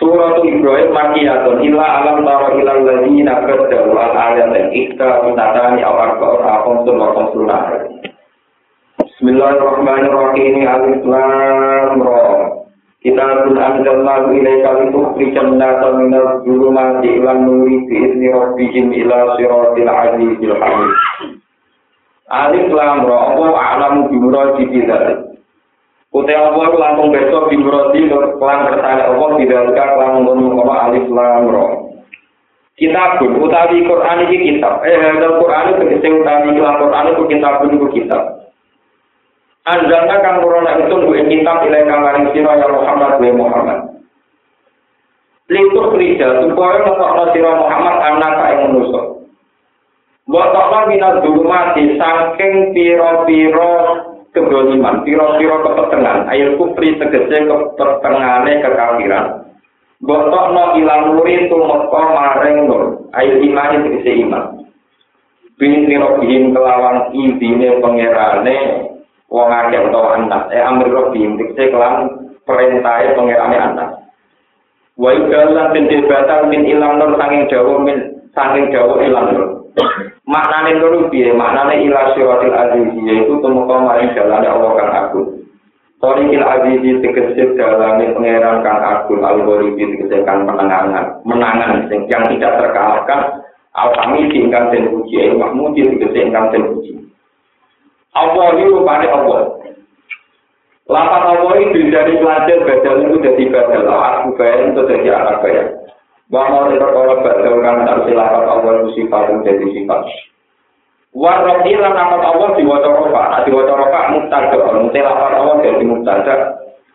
[0.00, 6.16] Surat Ibrahim makiyatun illa alam taro ila ladina badalu al ayat dan ikta minatani awar
[6.16, 7.92] kaur akom sun wakom sunah.
[9.04, 10.64] Bismillahirrahmanirrahim.
[10.64, 12.24] Alif lam ra.
[13.04, 19.90] Kita pun anjalna ilaika litukhrijan nasa minal zulumati ilan nuri bi izni rabbihim ila siratil
[19.92, 20.92] azizil hamid.
[22.32, 23.18] Alif lam ra.
[23.36, 25.31] Allah a'lamu bi muradihi dzalik.
[26.12, 31.88] Kutai Allah langsung besok di Brodi kelan kersane Allah tidak kelan ngono alif lam ro.
[32.76, 34.84] Kitab utawi Quran iki kitab.
[34.84, 38.22] Eh dalam Quran itu tegese utawi kelan Quran itu kitab itu kitab.
[39.62, 43.78] Anjalna kang corona itu gue kitab ilai kamaring sira ya Muhammad wa Muhammad.
[45.48, 49.00] Lituk kerja supaya ngetokno sira Muhammad anak kae manusa.
[50.28, 50.52] Buat
[50.90, 59.26] minat dulu mati saking piro-piro kedoliman, piro-piro kepetengan, air kufri tegese kepetengannya kekafiran.
[60.02, 64.44] Botok no ilang nuri tumeka maring nur, air iman tegese iman.
[65.60, 68.56] Bin nirobihim kelawan ibine pengerane,
[69.30, 73.88] wong akeh utawa anak, eh amir robihim tegese kelan perintahnya pengerane anak.
[74.98, 77.98] Wa idalan bin batal min ilang nur sanging dawa min
[78.34, 79.61] sanging dawa ilang nur.
[80.28, 81.32] Maknane loro piye?
[81.32, 85.28] Maknane ila siratil aziz yaitu tumeka maring dalane Allah kang agung.
[86.02, 93.20] Torikil azizi tegese dalane pangeran kang agung al-ghoribi tegese kang menangan menangan yang tidak terkalahkan
[93.72, 96.52] al-hamid ingkang den puji ayo mahmud tegese ingkang
[98.12, 99.40] Allah ini rupanya Allah.
[100.84, 105.81] Lapan Allah itu dari pelajar badal itu jadi badal Aku bayar itu jadi anak bayar
[106.32, 110.00] Wa mau perkara badal silakan Allah sifat jadi sifat.
[111.12, 116.36] Wa rabbi lan Allah diwaca rofa, nah diwaca rofa mubtada, mutelafat Allah jadi mubtada.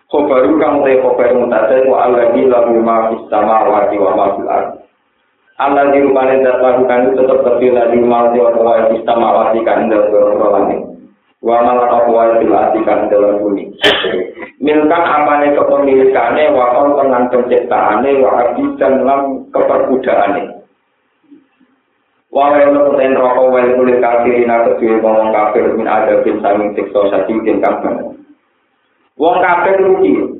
[0.09, 4.57] Khobaru kang te khobar mubtada wa alladzi wa ma.
[5.57, 10.96] Allah di rumah dan tetap terpilih di rumah di orang samawati kan dalam langit.
[11.41, 13.69] Wa malah apa wae dilatikan dalam bumi.
[14.57, 19.21] Milkan apane kepemilikane wa kon tenan penciptaane wa abidan lan
[19.53, 20.43] keperbudaane.
[22.33, 26.41] Wa wa ono ten roko wae kulit kafir ina kedue ngomong kafir min ada bin
[26.41, 28.17] saming siksa sati kapan
[29.17, 30.37] wong kafir rugi.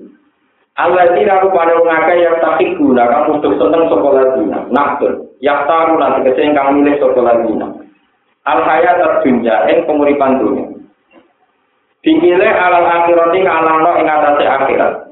[0.78, 5.66] Allah tidak lupa ada ngake yang tak guna kamu untuk seneng sekolah dina naktur yang
[5.66, 7.68] tahu nanti kesini kamu milih sekolah dina
[8.46, 10.77] al hayat terdunia yang penguripan dunia
[12.08, 15.12] Dikile alal akhirati ngalangno ing atase akhirat.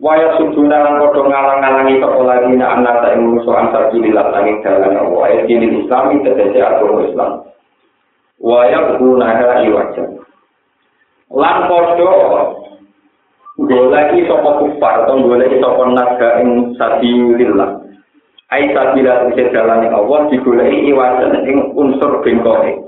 [0.00, 4.64] Waya suduna lan padha ngalang-alangi kok lagi nek ana ta ing musuh ansar jilillah langit
[4.64, 5.20] dalan Allah.
[5.28, 7.32] Ayat jilil Islami tegese agama Islam.
[8.40, 10.04] Waya guna ha iwaja.
[11.28, 12.12] Lan padha
[13.60, 17.84] goleki sapa kufar utawa goleki sapa naga ing sabilillah.
[18.48, 22.87] Ai sabila tegese dalan Allah digoleki iwaja ing unsur bengkoke.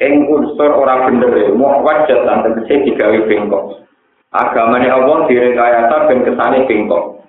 [0.00, 3.82] Ing unsur ora bener mau wajah lan tegese digawe bengkok
[4.30, 7.20] agamane Allah direkayasa ben kesane bengkok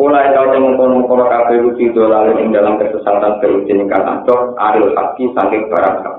[0.00, 4.56] Ulai kau temu kono kono kafe rusi dolal ing dalam kesesatan teruji ing kata dok
[4.56, 6.16] adil haki saking barang hak.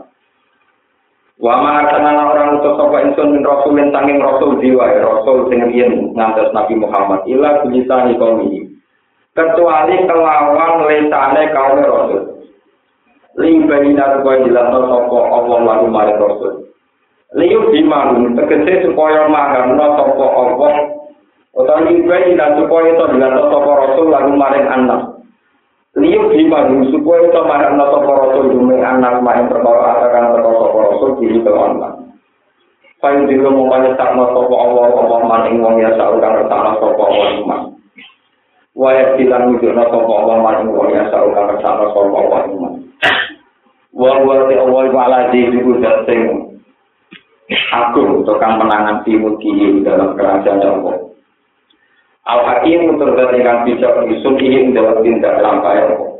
[1.41, 6.13] Wa ma arsalna orang utus sapa insun min rasulin saking rasul jiwa rasul sing yen
[6.13, 8.45] ngantos Nabi Muhammad ila bilisani kaum
[9.33, 12.40] Kecuali kelawan lesane kaum rasul.
[13.39, 16.53] ling baina rupa jelasno sapa Allah lan maring rasul
[17.37, 20.73] liyuk di manung tegese supaya mangano sapa Allah
[21.55, 25.01] utawa ling baina supaya to jelasno sapa rasul lan maring anak
[25.95, 30.79] liyuk di manung supaya to mangano sapa rasul dume anak maring perkara akan perkara sapa
[30.91, 32.01] rasul di tengon lan
[33.01, 37.09] Pain dino mau banyak sama sopo Allah, Allah maning wong ya sa'u kang resana Allah
[37.33, 37.57] ima.
[38.77, 42.69] Wayak bilang ujurna sopo Allah maning wong ya sa'u kang resana Allah ima.
[43.91, 45.71] Wong wong te Allah iku ala iku
[46.07, 46.21] sing
[47.75, 50.95] agung tukang menangan timur kiri dalam kerajaan Allah.
[52.23, 56.11] Al Hakim terdapat dengan bisa menyusun ini dalam tindak lampai Allah.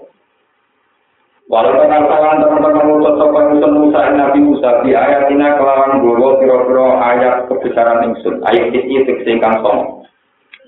[1.52, 6.40] Walau dengan salah teman-teman mulut sopan Musa Musa Nabi Musa di ayat ini kelawan dulu
[6.40, 10.08] kira-kira ayat kebesaran ingsun ayat ini teksingkan som.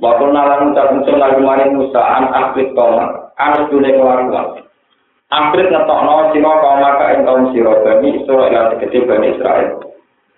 [0.04, 4.63] Waktu nalan ucap ingsun lagi maring Musa an akrit koma an dunia kelakuan.
[5.34, 9.82] Amrit ngetokno sira kaum maka ing kaum sira bani Israil lan tegese bani Israil.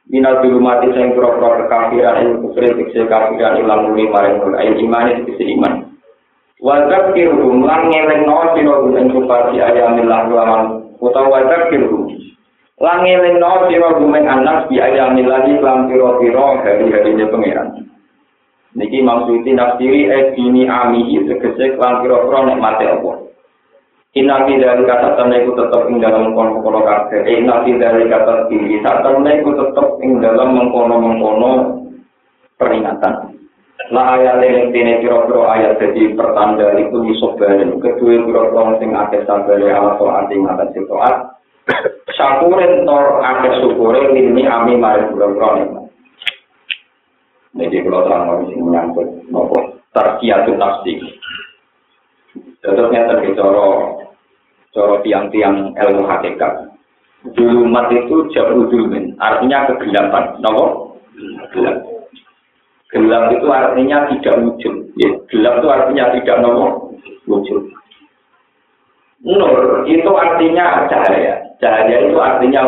[0.08, 4.80] Minal dulu mati sing pura-pura kekafiran ing kufri tegese kafiran ilang muni maring nur ayin
[4.88, 5.74] iman tegese iman.
[6.64, 10.64] Wajab kirhum lan ngelingno sira ing kupati ayamillah lawan
[11.04, 12.16] utawa wajab kirhum.
[12.80, 17.68] Lan ngelingno sira ing anak bi ayamillah lan pira-pira hari-harine pangeran.
[18.80, 23.25] Niki Suyuti nafsiri eh dini amihi segese klan kira-kira nikmate apa.
[24.16, 27.28] Inna fi dzalika satana iku tetep ing dalam mengkono-mengkono kabeh.
[27.28, 31.52] Eh, inna fi dzalika tatiri satana iku tetep ing dalam mengkono-mengkono
[32.56, 33.36] peringatan.
[33.92, 37.76] La ayat yang tine kira-kira ayat jadi pertanda iku disobarin.
[37.84, 41.16] Kedua kira-kira sing akeh sabare ala soal ing atas toat.
[42.16, 45.86] Syakurin tor akeh syukure ini ami mari kira-kira nikmat.
[47.56, 49.60] Jadi kalau terang mau sing menyangkut nopo
[49.92, 51.04] terkiatu nafsi.
[52.64, 53.36] Contohnya tadi
[54.76, 56.76] coro tiang-tiang ilmu hakikat.
[57.34, 60.38] Dulumat itu jauh dulumin, artinya kegelapan.
[60.44, 61.00] Nopo
[61.56, 61.80] gelap.
[62.92, 64.76] Gelap itu artinya tidak wujud.
[65.00, 66.94] Ya, gelap itu artinya tidak nopo
[67.26, 67.72] wujud.
[69.26, 71.34] Nur itu artinya cahaya.
[71.58, 72.62] Cahaya itu artinya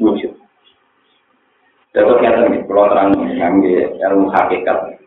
[0.00, 0.32] wujud.
[1.94, 4.98] Terus yang tadi, kalau terang yang ilmu hakikat.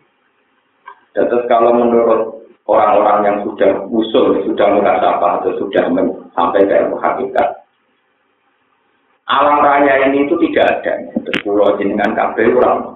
[1.12, 2.37] Terus kalau menurut
[2.68, 5.88] orang-orang yang sudah usul, sudah mengkasapa atau sudah
[6.36, 7.48] sampai ke hakikat,
[9.28, 10.94] alam raya ini itu tidak ada.
[11.44, 12.96] Pulau jenengan kabel orang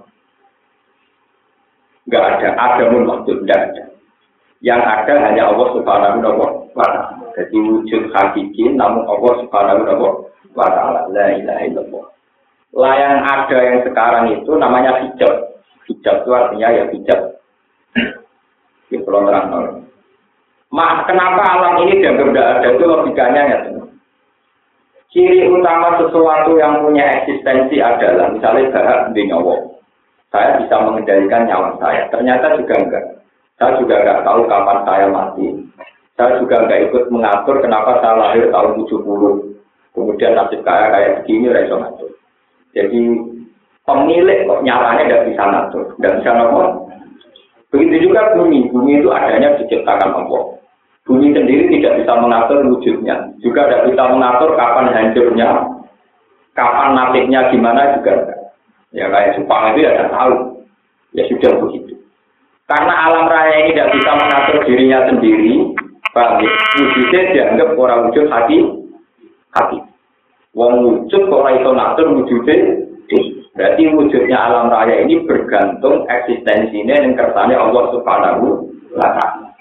[2.08, 3.84] nggak ada, ada pun maksud tidak ada.
[4.64, 7.04] Yang ada hanya Allah Subhanahu wa taala.
[7.36, 10.24] Jadi wujud hakiki namun Allah Subhanahu
[10.56, 11.02] wa taala.
[11.12, 12.06] La ilaha illallah.
[12.72, 15.60] Lah yang ada yang sekarang itu namanya hijab.
[15.92, 17.41] Hijab itu artinya ya hijab.
[18.92, 19.80] Di pulau terang
[20.72, 23.60] Ma, kenapa alam ini dianggap tidak ada itu logikanya ya
[25.12, 29.60] Ciri utama sesuatu yang punya eksistensi adalah misalnya bahak di nyawa.
[30.32, 32.08] Saya bisa mengendalikan nyawa saya.
[32.08, 33.06] Ternyata juga enggak.
[33.60, 35.48] Saya juga enggak tahu kapan saya mati.
[36.16, 39.52] Saya juga enggak ikut mengatur kenapa saya lahir tahun 70.
[39.92, 42.12] Kemudian nasib kaya kayak begini, reso ngatur.
[42.72, 43.02] Jadi
[43.84, 46.68] pemilik kok nyaranya tidak bisa ngatur, tidak bisa ngatur.
[47.72, 50.60] Begitu juga bumi, bumi itu adanya diciptakan Allah.
[51.08, 55.50] Bumi sendiri tidak bisa mengatur wujudnya, juga tidak bisa mengatur kapan hancurnya,
[56.54, 58.14] kapan nasibnya gimana juga.
[58.92, 60.34] Ya kayak Supang itu ya tidak tahu,
[61.16, 61.96] ya sudah begitu.
[62.68, 65.54] Karena alam raya ini tidak bisa mengatur dirinya sendiri,
[66.16, 66.52] ya?
[66.76, 68.58] Wujudnya dianggap orang wujud hati,
[69.56, 69.80] hati.
[70.52, 72.56] Wong wujud kok ora iso ngatur wujude
[73.52, 79.52] Berarti wujudnya alam raya ini bergantung eksistensinya yang kersane Allah Subhanahu wa taala.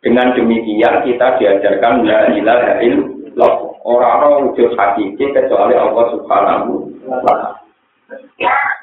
[0.00, 3.54] Dengan demikian kita diajarkan la ilaha illallah.
[3.80, 6.70] Orang-orang wujud hakiki kecuali Allah Subhanahu
[7.10, 7.50] wa taala.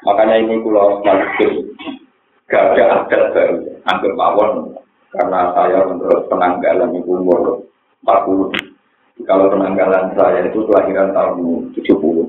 [0.04, 1.52] Makanya ini kula maksud
[2.48, 4.72] gak ada adat baru, anggap mawon
[5.12, 7.40] karena saya menurut penanggalan ibu umur
[8.04, 8.56] 40
[9.28, 12.27] kalau penanggalan saya itu kelahiran tahun 70.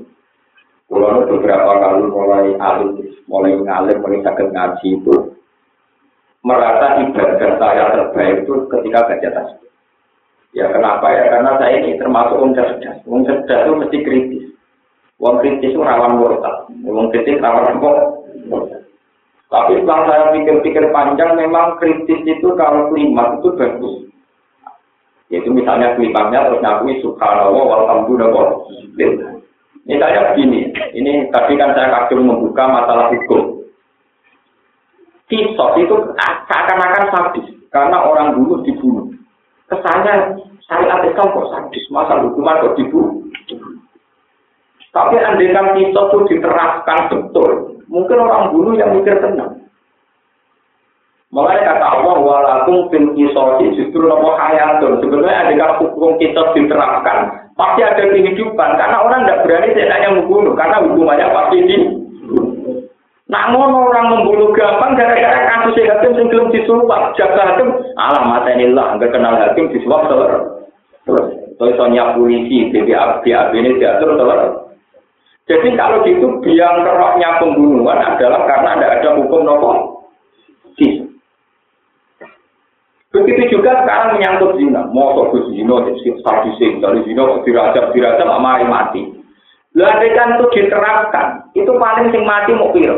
[0.90, 2.98] Kalau beberapa kali mulai alim,
[3.30, 5.14] mulai ngalim, mulai sakit ngaji itu,
[6.42, 9.70] merasa ibadah saya terbaik itu ketika baca tasbih.
[10.50, 11.30] Ya kenapa ya?
[11.30, 12.98] Karena saya ini termasuk orang cerdas.
[13.06, 14.44] Orang cerdas itu mesti kritis.
[15.22, 16.66] Orang kritis itu rawan murtad.
[16.82, 17.90] Orang kritis rawan apa?
[19.50, 23.94] Tapi setelah saya pikir-pikir panjang, memang kritis itu kalau kelima itu bagus.
[25.30, 29.39] Yaitu misalnya kelipangnya terus ngakui subhanallah walhamdulillah.
[29.88, 33.64] Misalnya begini, ini tadi kan saya kagum membuka masalah hukum.
[35.30, 35.94] Kisos itu
[36.50, 39.08] seakan-akan sadis karena orang bunuh dibunuh.
[39.70, 40.36] Kesannya
[40.66, 43.24] syariat Islam kok sadis, masa hukuman kok dibunuh.
[44.90, 49.60] Tapi andaikan kisos itu diterapkan betul, mungkin orang bunuh yang mikir tenang.
[51.30, 54.98] Mulai kata Allah walakum fil kisosi justru nopo hayatun.
[54.98, 58.70] Sebenarnya ada hukum kisos diterapkan, pasti ada kehidupan.
[58.80, 61.76] Karena orang tidak berani hanya membunuh, karena hukumannya pasti di.
[63.30, 67.14] Namun orang membunuh gampang gara-gara kasus hakim yang belum disuap.
[67.14, 70.64] Jaga hakim, alah mata inilah, nggak kenal hakim disuap telur.
[71.06, 74.40] Terus, soalnya polisi, BBA, BAB ini diatur telur.
[75.46, 79.70] Jadi kalau gitu biang keroknya pembunuhan adalah karena tidak ada hukum nopo.
[83.10, 84.86] Begitu juga sekarang menyangkut zina.
[84.94, 85.82] Mau ke zina,
[86.22, 89.02] statusnya dari zina, dirajam, dirajam, mari mati.
[89.74, 92.90] Ladekan itu diterapkan, itu paling sing mati mau pil.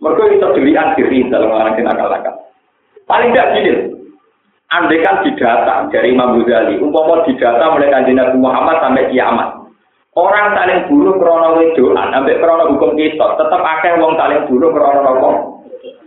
[0.00, 2.34] Mereka itu dilihat diri dalam orang yang akal-akal.
[3.04, 3.72] Paling tidak gini,
[4.72, 9.48] andekan didata dari Imam Ghazali, umpama didata mulai kanjeng Nabi Muhammad sampai kiamat.
[10.12, 15.00] Orang saling bunuh krono wedoan, sampai krono hukum kita, tetap akeh wong saling bunuh krono
[15.04, 15.30] nopo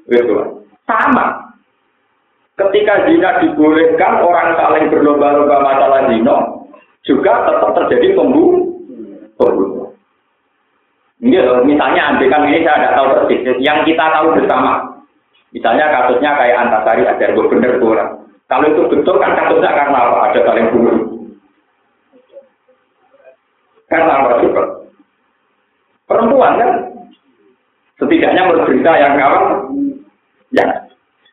[0.09, 0.65] wedoan.
[0.89, 1.44] Sama,
[2.55, 6.35] Ketika zina dibolehkan, orang saling berlomba-lomba masalah zina,
[7.03, 8.63] juga tetap terjadi pembunuh.
[11.19, 13.59] Ini loh, misalnya kan ini saya tidak tahu persis.
[13.59, 14.95] Yang kita tahu bersama,
[15.55, 18.27] Misalnya kasusnya kayak Antasari ajar gue bener kurang.
[18.51, 20.17] Kalau itu betul kan kasusnya karena apa?
[20.27, 20.97] Ada saling bunuh.
[23.87, 24.63] Karena apa juga?
[26.11, 26.71] Perempuan kan?
[27.95, 29.45] Setidaknya menurut berita yang kawan.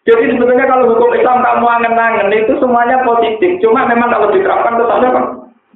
[0.03, 3.63] Jadi sebetulnya kalau hukum Islam kamu angen-angen itu semuanya positif.
[3.63, 5.25] Cuma memang kalau diterapkan kesannya kan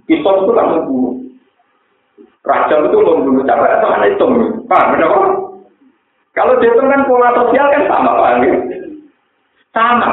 [0.07, 1.15] Kisos itu kan membunuh.
[2.47, 4.27] Raja itu membunuh siapa atau anak itu
[4.71, 5.11] Paham benar
[6.31, 8.55] Kalau dihitung kan pola sosial kan sama paham ya?
[9.73, 10.11] Sama.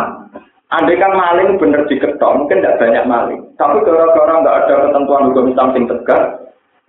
[0.71, 3.41] Andai kan maling bener diketok, mungkin tidak banyak maling.
[3.59, 6.23] Tapi gara-gara nggak ada ketentuan hukum Islam yang tegas,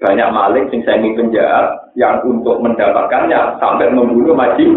[0.00, 4.72] banyak maling sing semi penjahat yang untuk mendapatkannya sampai membunuh maji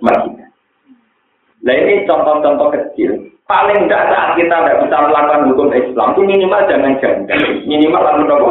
[0.00, 0.33] maji.
[1.64, 3.32] Nah ini contoh-contoh kecil.
[3.44, 7.40] Paling tidak saat kita tidak bisa melakukan hukum Islam itu minimal jangan janggal.
[7.68, 8.50] Minimal lalu apa?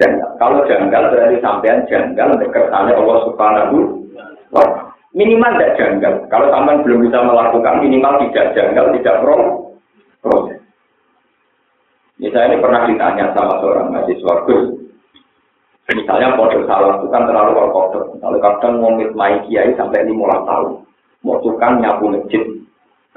[0.00, 0.30] Janggal.
[0.40, 3.76] Kalau janggal berarti sampean janggal kersane Allah Subhanahu
[4.52, 4.64] wa
[5.16, 6.12] Minimal tidak janggal.
[6.28, 9.36] Kalau sampean belum bisa melakukan minimal tidak janggal, tidak pro
[10.20, 10.60] proses.
[12.18, 14.74] Misalnya ini pernah ditanya sama seorang mahasiswa Gus,
[15.94, 18.00] misalnya kode salah itu kan terlalu kode.
[18.18, 20.87] Kalau kadang mau main kiai sampai lima tahun,
[21.26, 22.42] mau tukang nyapu masjid,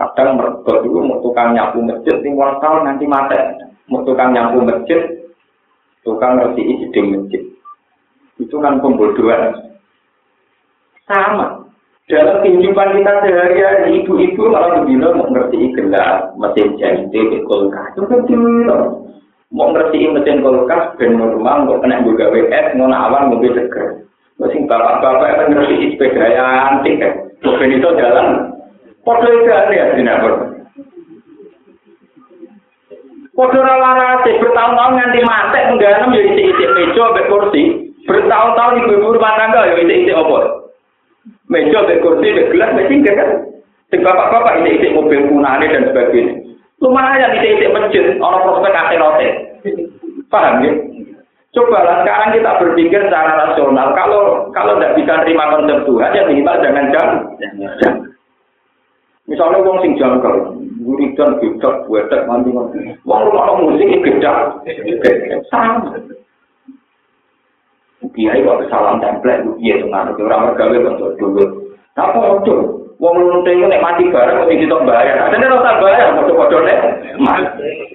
[0.02, 3.38] Kadang mereka dulu mau tukang nyapu masjid lima tahun nanti mati.
[3.86, 4.98] Mau tukang nyapu masjid,
[6.02, 7.42] tukang ngerti isi masjid.
[8.42, 9.78] Itu kan pembodohan.
[11.06, 11.62] Sama.
[12.10, 17.14] Dalam kehidupan kita sehari-hari, ibu-ibu malah begini mau ngerti gelas, mesin jahit,
[17.46, 17.94] kulkas.
[17.94, 18.26] Itu kan.
[19.54, 24.02] Mau ngerti mesin kulkas, ben normal, mau kena juga WS, mau awan, mobil seger.
[24.42, 27.31] Masih bapak-bapak yang ngerti sepeda yang antik kan.
[27.42, 28.52] Mobil itu jalan
[29.02, 30.34] Podo itu ya sinabur.
[33.34, 37.64] Podo ralarase bertahun-tahun nganti mati mengganem ya isi-isi meja mbek kursi.
[38.06, 40.70] Bertahun-tahun ibu-ibu rumah tangga ya isi-isi apa?
[41.50, 43.30] Meja mbek kursi mbek gelas mbek singkir kan.
[43.90, 46.34] Sing bapak-bapak isi-isi mobil punane dan sebagainya.
[46.78, 49.28] Lumayan isi-isi masjid ana prospek akhirate.
[50.30, 50.72] Paham ya?
[51.52, 53.92] Cobalah sekarang kita berpikir secara rasional.
[53.92, 57.20] Kalau kalau tidak bisa terima konsep Tuhan, ya minimal jangan jangan.
[59.28, 62.96] Misalnya wong sing jangkal, wiridan gedak, buetek, mandi mandi.
[63.04, 64.64] Wong rumah musik gedak,
[65.52, 66.00] sama.
[68.12, 71.44] Kiai kok salam template, iya tuh nggak ada orang bergawe bentuk dulu.
[71.96, 72.81] Apa itu?
[73.02, 75.26] Wong lunting nek mati bareng mesti ditok bayar.
[75.26, 76.80] Ada nek ora bayar padha-padha nek.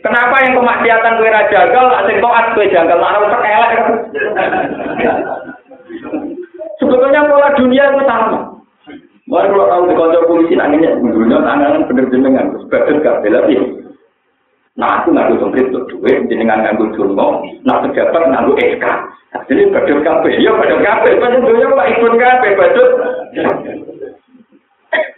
[0.03, 3.79] Kenapa yang kemaksiatan kowe ra jagal, sing taat kowe jagal, nek ora.
[6.83, 8.39] Sebetulnya pola dunia itu sama.
[9.27, 13.43] Mari kalau tahu di kantor polisi nanginya, dulunya tangan bener jenengan, sebagian gak bela.
[14.77, 18.85] Nah aku nganggu semprit untuk duit, jenengan nganggu jono, nah pejabat nganggu SK.
[19.51, 22.91] Jadi badut kafe, ya badut kafe, badut dunia kok ikut kafe, badut.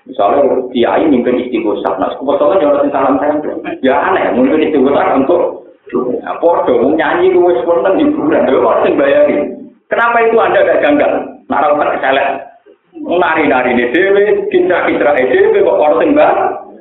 [0.09, 0.43] Misalnya
[0.73, 3.55] kiai mungkin istighosah, nah kebetulan nyorot salam tempel.
[3.85, 7.65] Ya aneh, mungkin istighosah untuk Nah, podo, nyanyi gue
[7.97, 9.57] di bulan, gue harus bayarin.
[9.89, 11.13] Kenapa itu anda gak janggal?
[11.49, 12.45] Naruh keselek,
[12.93, 16.11] nari-nari ini dewe, kitra-kitra dewe, kok orang sing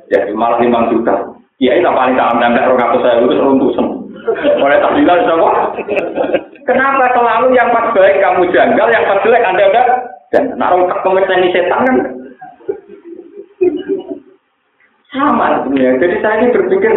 [0.08, 1.14] jadi malah lima juta.
[1.60, 3.96] Ya ini paling dalam dan orang aku saya lulus runtuh semua.
[4.60, 5.50] Oleh tak bilang siapa?
[6.68, 9.88] Kenapa selalu yang pas baik kamu janggal, yang pas jelek anda enggak?
[10.28, 11.96] Dan naruh tak ini setan kan?
[15.18, 15.98] Sama sebenarnya.
[15.98, 16.92] Jadi saya ini berpikir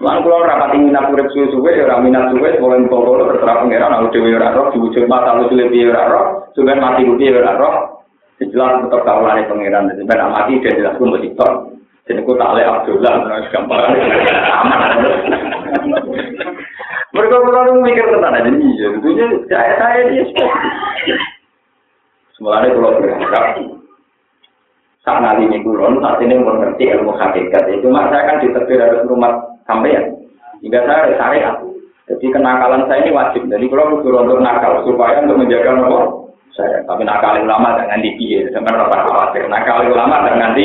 [0.00, 4.00] Lan kula rapat ing minat urip suwe-suwe ya ora minat suwe boleh pokok terserah pangeran
[4.00, 6.26] aku dhewe ora roh diwujud mata lu piye ora roh
[6.56, 7.76] suwe mati piye ora roh.
[8.40, 11.36] Jelas tetap kawulane pangeran ben mati dia jelas ku mesti
[12.08, 13.92] jadi ku tak Abdullah terus gampang.
[14.64, 14.80] Aman.
[17.12, 20.24] Mereka perlu mikir tentang aja nih ya tentunya saya saya dia
[22.40, 23.44] semuanya kalau berharap
[25.16, 29.32] nanti ini kulon saat ini mengerti ilmu hakikat itu mak saya kan ditetir harus rumah
[29.64, 30.02] sampai ya.
[30.60, 31.56] Hingga saya ada syariat.
[32.08, 33.42] Jadi kenakalan saya ini wajib.
[33.46, 36.82] Jadi kalau suruh untuk nakal supaya untuk menjaga nomor saya.
[36.84, 38.48] Tapi nakal ulama jangan dipilih.
[38.50, 39.44] Sebenarnya apa khawatir.
[39.48, 40.64] Nakal ulama jangan di.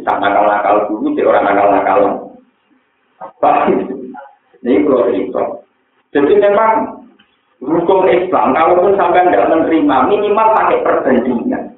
[0.00, 2.00] Tak nakal nakal dulu, jadi orang nakal nakal.
[3.20, 3.68] Apa?
[4.64, 5.42] Ini kalau itu.
[6.10, 7.04] Jadi memang
[7.60, 11.69] hukum Islam, kalaupun sampai tidak menerima, minimal pakai perbandingan.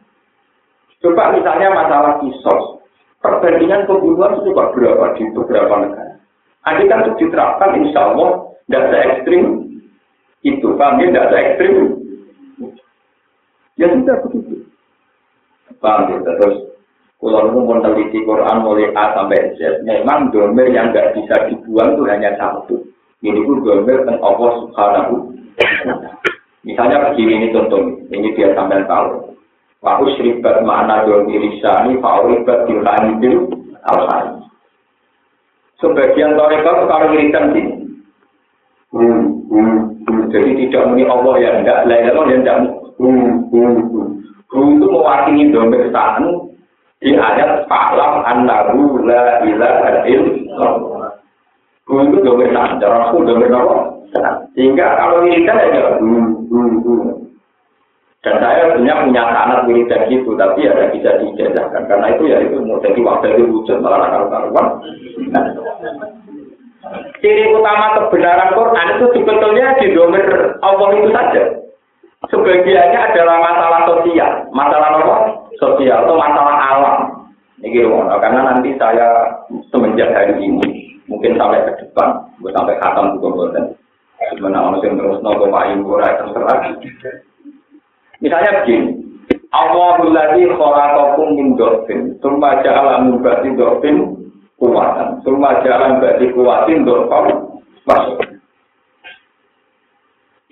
[1.03, 2.79] Coba misalnya masalah kisos,
[3.19, 6.15] perbandingan pembunuhan itu juga berapa di beberapa negara.
[6.63, 9.45] Andai kan itu diterapkan, insya Allah se ekstrim
[10.47, 11.75] itu, kami tidak se ekstrim.
[13.75, 14.63] Ya sudah begitu.
[15.83, 16.23] Paham ya?
[16.23, 16.71] Terus
[17.19, 22.03] kalau itu meneliti Quran mulai A sampai Z, memang domer yang nggak bisa dibuang itu
[22.07, 22.79] hanya satu.
[23.23, 25.15] Ini pun domer tentang Allah Subhanahu.
[26.63, 29.35] Misalnya begini ini contoh, ini dia sampai tahu.
[29.83, 33.51] Wa usribat ma'na domi risani fa'uribat dilani bil
[33.83, 34.47] alhani.
[35.83, 37.75] Sebagian toreka kalau wiridan sini.
[38.95, 40.23] Hmm, hmm, hmm.
[40.31, 42.59] Jadi tidak muni Allah ya enggak, lain Allah ya enggak.
[43.03, 44.09] Hmm, hmm, hmm.
[44.47, 46.31] Guru itu mewakili domir sa'an
[47.03, 51.11] di ayat Fa'lam annahu la ilaha illallah.
[51.89, 53.91] Guru itu domir sa'an, cara aku domir Allah.
[54.55, 57.11] Sehingga kalau wiridan ya hmm, hmm, hmm.
[58.23, 61.91] Dan saya punya punya anak wiridan gitu, tapi ya bisa dijajahkan.
[61.91, 64.67] Karena itu ya itu mau jadi waktu itu wujud malah karuan.
[65.35, 65.45] Nah.
[67.19, 70.27] Ciri utama kebenaran Quran itu sebetulnya di domir
[70.63, 71.43] Allah itu saja.
[72.31, 75.17] Sebagiannya adalah masalah sosial, masalah apa?
[75.59, 76.97] Sosial atau masalah alam.
[77.63, 79.39] Ini karena nanti saya
[79.71, 83.65] semenjak hari ini, mungkin sampai ke depan, sampai khatam juga dan
[84.35, 86.59] sebenarnya orang yang terus nopo payu terserah.
[88.23, 89.03] Misalnya begini,
[89.51, 93.97] Allahul ladzi khalaqakum min dhafin, tsumma ja'ala min ba'di dhafin
[94.57, 96.31] kuwatan, tsumma ja'ala min ba'di
[97.83, 98.19] masuk.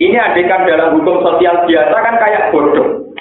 [0.00, 3.12] Ini adegan dalam hukum sosial biasa kan kayak bodoh.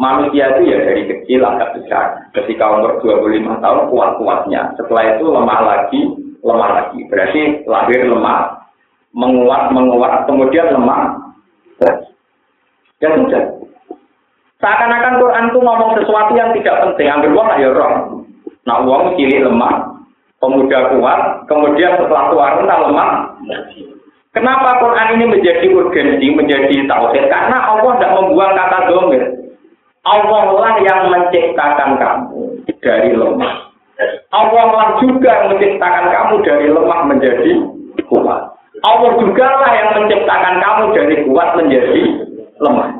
[0.00, 2.24] Manusia itu ya dari kecil agak besar.
[2.32, 4.72] Ketika umur 25 tahun kuat-kuatnya.
[4.80, 6.00] Setelah itu lemah lagi,
[6.40, 7.04] lemah lagi.
[7.12, 8.64] Berarti lahir lemah,
[9.12, 11.20] menguat, menguat, kemudian lemah
[11.84, 12.09] lagi.
[13.00, 13.44] Ya sudah.
[14.60, 17.08] Seakan-akan Quran itu ngomong sesuatu yang tidak penting.
[17.08, 17.92] Ambil uang ya roh.
[18.68, 20.04] Nah uang cilik lemah,
[20.36, 23.10] pemuda kuat, kemudian setelah tua rentah lemah.
[24.30, 27.24] Kenapa Quran ini menjadi urgensi, menjadi tauhid?
[27.32, 29.24] Karena Allah tidak membuang kata domir.
[30.06, 32.40] Allah lah yang menciptakan kamu
[32.84, 33.54] dari lemah.
[34.30, 37.52] Allah lah juga yang menciptakan kamu dari lemah menjadi
[38.06, 38.40] kuat.
[38.80, 42.02] Allah juga lah yang menciptakan kamu dari kuat menjadi
[42.60, 42.90] lemah.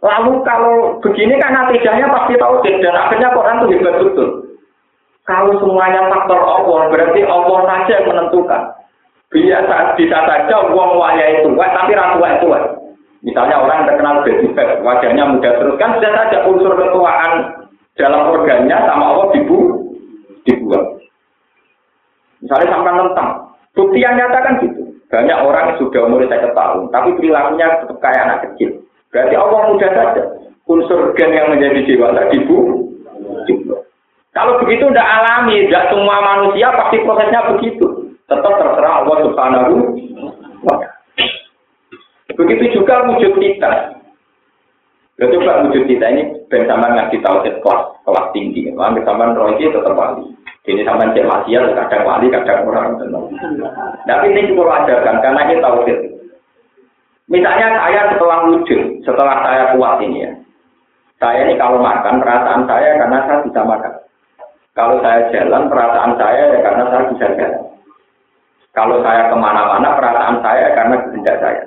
[0.00, 4.28] Lalu kalau begini kan natijahnya pasti tahu dan akhirnya Quran itu hebat betul.
[5.28, 8.62] Kalau semuanya faktor Allah, berarti Allah saja yang menentukan.
[9.30, 12.48] Biasa bisa saja uang waya itu, tapi ratu itu.
[13.20, 14.24] Misalnya orang terkenal
[14.56, 17.32] fat, wajahnya muda terus kan sudah saja unsur ketuaan
[18.00, 19.58] dalam organnya sama Allah dibu
[20.48, 21.04] dibuat.
[22.40, 23.28] Misalnya sampai tentang
[23.76, 24.79] bukti yang nyata kan gitu.
[25.10, 28.78] Banyak orang sudah umur saya tahun, tapi perilakunya tetap kayak anak kecil.
[29.10, 30.22] Berarti Allah mudah saja.
[30.70, 32.86] Unsur gen yang menjadi dewasa dibu.
[34.30, 38.14] Kalau begitu tidak alami, tidak semua manusia pasti prosesnya begitu.
[38.30, 39.98] Tetap terserah Allah Subhanahu
[42.38, 43.98] Begitu juga wujud kita.
[45.20, 48.70] Ya coba wujud kita ini ben sama ngaji tauhid kelas kelas tinggi.
[48.72, 50.24] Ambil sama roh tetap wali.
[50.70, 52.94] Ini sama cek maksiat, kadang wali, kadang orang.
[54.06, 55.98] Tapi ini juga ajarkan, karena ini tauhid.
[57.26, 60.30] Misalnya saya setelah wujud, setelah saya kuat ini ya.
[61.18, 63.92] Saya ini kalau makan, perasaan saya karena saya bisa makan.
[64.78, 67.62] Kalau saya jalan, perasaan saya ya karena saya bisa jalan.
[68.70, 71.62] Kalau saya ke mana-mana, perasaan saya karena kehendak saya.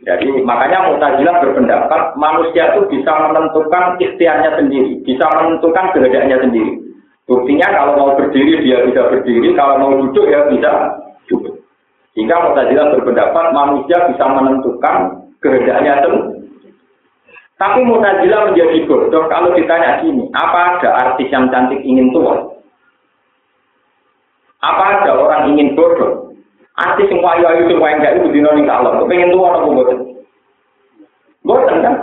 [0.00, 6.89] Jadi makanya Mu'tazilah berpendapat manusia itu bisa menentukan ikhtiarnya sendiri, bisa menentukan kehendaknya sendiri.
[7.30, 10.98] Buktinya kalau mau berdiri dia bisa berdiri, kalau mau duduk ya bisa
[11.30, 11.62] duduk.
[12.10, 16.42] Sehingga Mu'tazilah berpendapat manusia bisa menentukan kehendaknya sendiri.
[17.54, 22.50] Tapi Mu'tazilah menjadi bodoh kalau ditanya gini, apa ada artis yang cantik ingin tua?
[24.66, 26.34] Apa ada orang ingin bodoh?
[26.82, 29.98] Artis yang ayu-ayu semua yang itu dino kalau pengen tua apa bodoh?
[31.46, 31.94] Bodoh kan?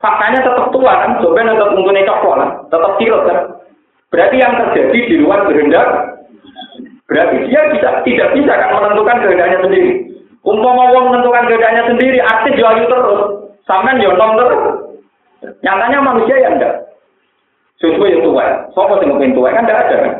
[0.00, 3.38] Faktanya tetap tua kan, coba tetap untungnya coklat, tetap tirot kan.
[4.14, 5.90] Berarti yang terjadi di luar kehendak,
[7.10, 10.06] berarti dia bisa tidak bisa kan menentukan kehendaknya sendiri.
[10.46, 13.20] Umpama wong menentukan kehendaknya sendiri, aktif jual terus,
[13.66, 14.62] sampean yo nom terus.
[15.66, 16.94] Nyatanya manusia yang enggak.
[17.82, 20.14] Sesuai yang tua, sopo sing pengen tua kan enggak ada kan.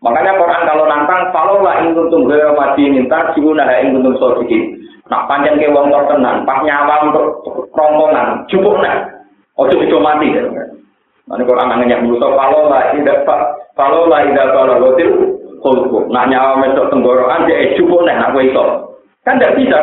[0.00, 4.72] Makanya Quran kalau nantang, kalau lah ingin gaya mati minta, siuna ing kuntum sodikin.
[5.12, 7.44] Nak panjang ke wong tertenan, pas nyawa untuk
[7.76, 9.04] rongkongan, cukup nah.
[9.60, 10.48] Ojo mati ya.
[11.24, 13.40] Nanti kalau anak nanya Musa, kalau lah tidak pak,
[13.80, 15.08] kalau lah tidak kalau lotil,
[15.64, 16.04] kulku.
[16.12, 18.64] Nah nyawa mesok tenggorokan dia cukup nih aku itu.
[19.24, 19.80] Kan tidak bisa.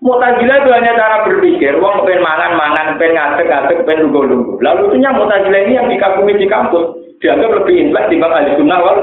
[0.00, 4.56] Mutazilah itu hanya cara berpikir, uang pengen mangan, mangan, pengen ngadek, ngadek, pengen lugu-lugu.
[4.64, 8.96] Lalu itunya mutazilah ini yang dikagumi di kampus, dianggap lebih intelek dibanding ahli sunnah wal.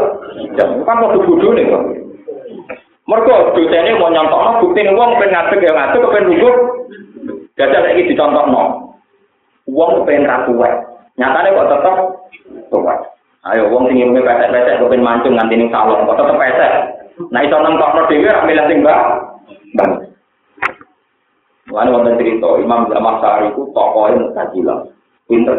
[0.57, 1.83] Ya, kan waktu bodoh nih, Pak.
[3.07, 6.49] Mereka dosennya mau nyontok, bukti uang pengen ngadek, ya ngadek, pengen lugu.
[7.57, 8.86] Jajah lagi dicontoh, no.
[9.67, 10.73] Wong pengen ra kuat.
[11.19, 11.95] Nyatane kok tetep
[12.71, 12.99] kuat.
[13.47, 16.71] Ayo wong sing ngene pesek-pesek kok pengen mancung nganti ning salon kok tetep pesek.
[17.31, 19.01] Nah iso nentokno dhewe ra milih sing mbak.
[19.75, 19.91] Bang.
[21.67, 24.79] Mulane wonten cerita Imam Zaman Sari itu tokohnya Mu'tazilah.
[25.27, 25.57] Pinter.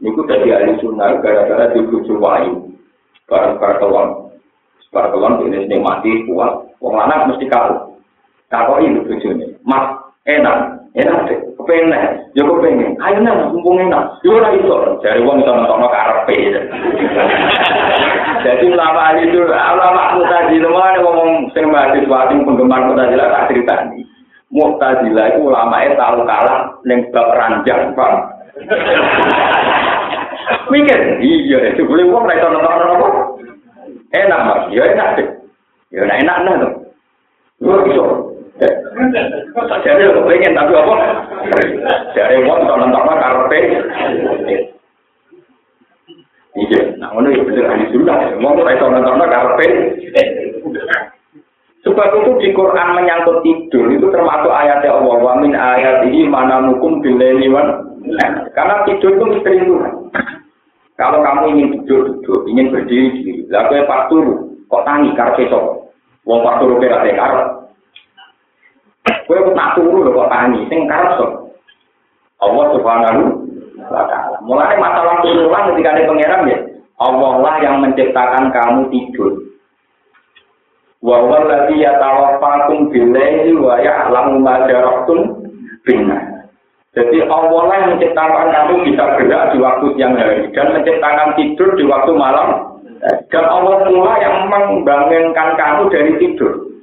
[0.00, 2.72] Niku dari ahli sunnah gara-gara dibujuk wahyu.
[3.28, 4.08] Barang-barang kelon.
[4.88, 6.72] Barang kelon ini mati kuat.
[6.80, 8.00] Wong lanang mesti kaku.
[8.48, 9.46] Kaku ini bujuknya.
[9.66, 9.84] Mas,
[10.24, 10.85] enak.
[10.96, 11.36] Enak deh.
[11.60, 11.92] Kepengen.
[12.32, 12.96] Ya kepengen.
[13.04, 14.16] Ayo nang, mumpung enak.
[14.24, 14.96] Ya ora iso.
[15.04, 16.36] Dari wong iso nonton karepe.
[18.46, 24.08] Jadi ulama itu, ulama Mu'tazilah, ngomong sing mahasiswa sing penggemar Mu'tazilah tak cerita nih.
[24.54, 28.12] Mu'tazilah itu ulama itu tahu kalah yang bab ranjang, Pak.
[30.70, 33.08] Mikir, iya, itu boleh uang mereka nonton orang apa?
[34.14, 34.62] Enak, Mas.
[34.70, 35.28] Ya enak deh.
[35.90, 36.72] Ya enak, enak, tuh.
[37.66, 38.25] Lu bisa.
[38.96, 40.94] Jadi lu pengen, tapi apa?
[42.16, 43.58] Jadi uang nonton nonton karpe.
[46.56, 48.32] Iya, nah, ini bener ahli sunnah.
[48.40, 49.66] Mau mereka nonton karpe.
[51.84, 56.64] Sebab itu di Quran menyangkut tidur itu termasuk ayat Allah wa min ayat ini mana
[56.64, 58.00] mukum bileniwan.
[58.56, 59.92] Karena tidur itu misteri Tuhan.
[60.96, 65.92] Kalau kamu ingin tidur tidur, ingin berdiri diri, lalu pas turu, kok tangi karpe sok.
[66.24, 67.65] Wong pas turu kira karep.
[69.26, 71.30] Kowe nak turu lho kok tangi, sing karep sok.
[72.38, 73.22] Allah Subhanahu
[73.90, 74.38] wa taala.
[74.46, 76.58] Mulai masalah turunan ketika ada pangeran ya,
[77.02, 79.32] Allah lah yang menciptakan kamu tidur.
[81.04, 85.44] wa huwa alladhi yatawaffakum bil-laili wa ya'lamu ma jarahtum
[85.86, 86.50] bin-nahar.
[86.96, 91.68] Jadi Allah lah yang menciptakan kamu bisa gerak di waktu siang hari dan menciptakan tidur
[91.76, 92.80] di waktu malam.
[93.28, 96.75] Dan Allah pula yang membangunkan kamu dari tidur.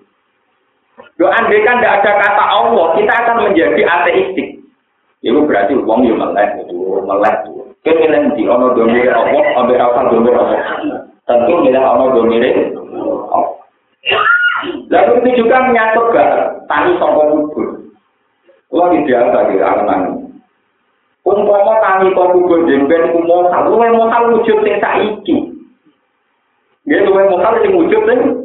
[1.22, 4.50] Lo andai kan tidak ada kata Allah, kita akan menjadi ateistik.
[5.22, 7.36] Itu berarti uang yang melek itu melek.
[7.86, 10.60] Kita milih di ono domir Allah, ambil apa domir Allah.
[11.30, 12.44] Tentu milih ono domir.
[14.90, 16.26] Lalu itu juga menyatu ke
[16.68, 17.68] tani songkok kubur.
[18.74, 20.02] Lo tidak ada di anak
[21.24, 25.38] Umpama tani kok kubur jemben kumosal, lu mau wujud sing saiki.
[26.84, 28.43] Dia lu mau sing wujud sing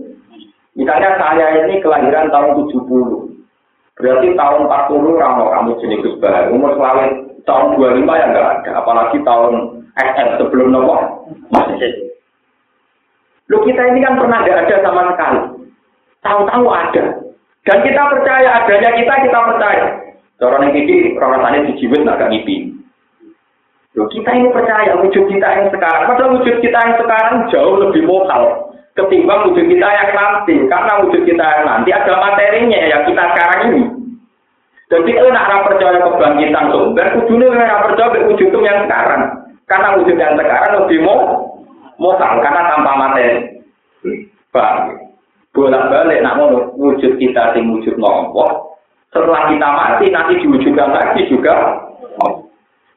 [0.79, 2.87] Misalnya saya ini kelahiran tahun 70.
[3.99, 6.23] Berarti tahun 40 ramo kamu jenis Gus.
[6.55, 8.71] Umur selalu tahun 25 ya enggak ada.
[8.79, 11.27] Apalagi tahun SM sebelum nopo.
[11.51, 12.15] Masih.
[13.51, 15.41] Lu kita ini kan pernah tidak ada sama sekali.
[16.23, 17.05] Tahu-tahu ada.
[17.67, 19.87] Dan kita percaya adanya kita, kita percaya.
[20.39, 22.71] Orang yang ini rasanya dijiwet nggak ngipi.
[23.99, 26.07] Loh, kita ini percaya wujud kita yang sekarang.
[26.07, 28.68] Padahal wujud kita yang sekarang jauh lebih mokal
[28.99, 30.55] ketimbang wujud kita yang nanti.
[30.67, 33.83] Karena wujud kita yang nanti ada materinya yang kita sekarang ini.
[34.89, 39.23] Jadi kalau nak percaya kebangkitan sumber, kudunya nak percaya wujud yang sekarang.
[39.69, 41.21] Karena wujud yang sekarang lebih mau
[42.01, 43.63] mokal karena tanpa materi.
[44.49, 44.97] Pak,
[45.53, 46.39] bolak balik nak
[46.79, 48.69] wujud kita di wujud nopo
[49.09, 51.83] setelah kita mati nanti diwujudkan lagi juga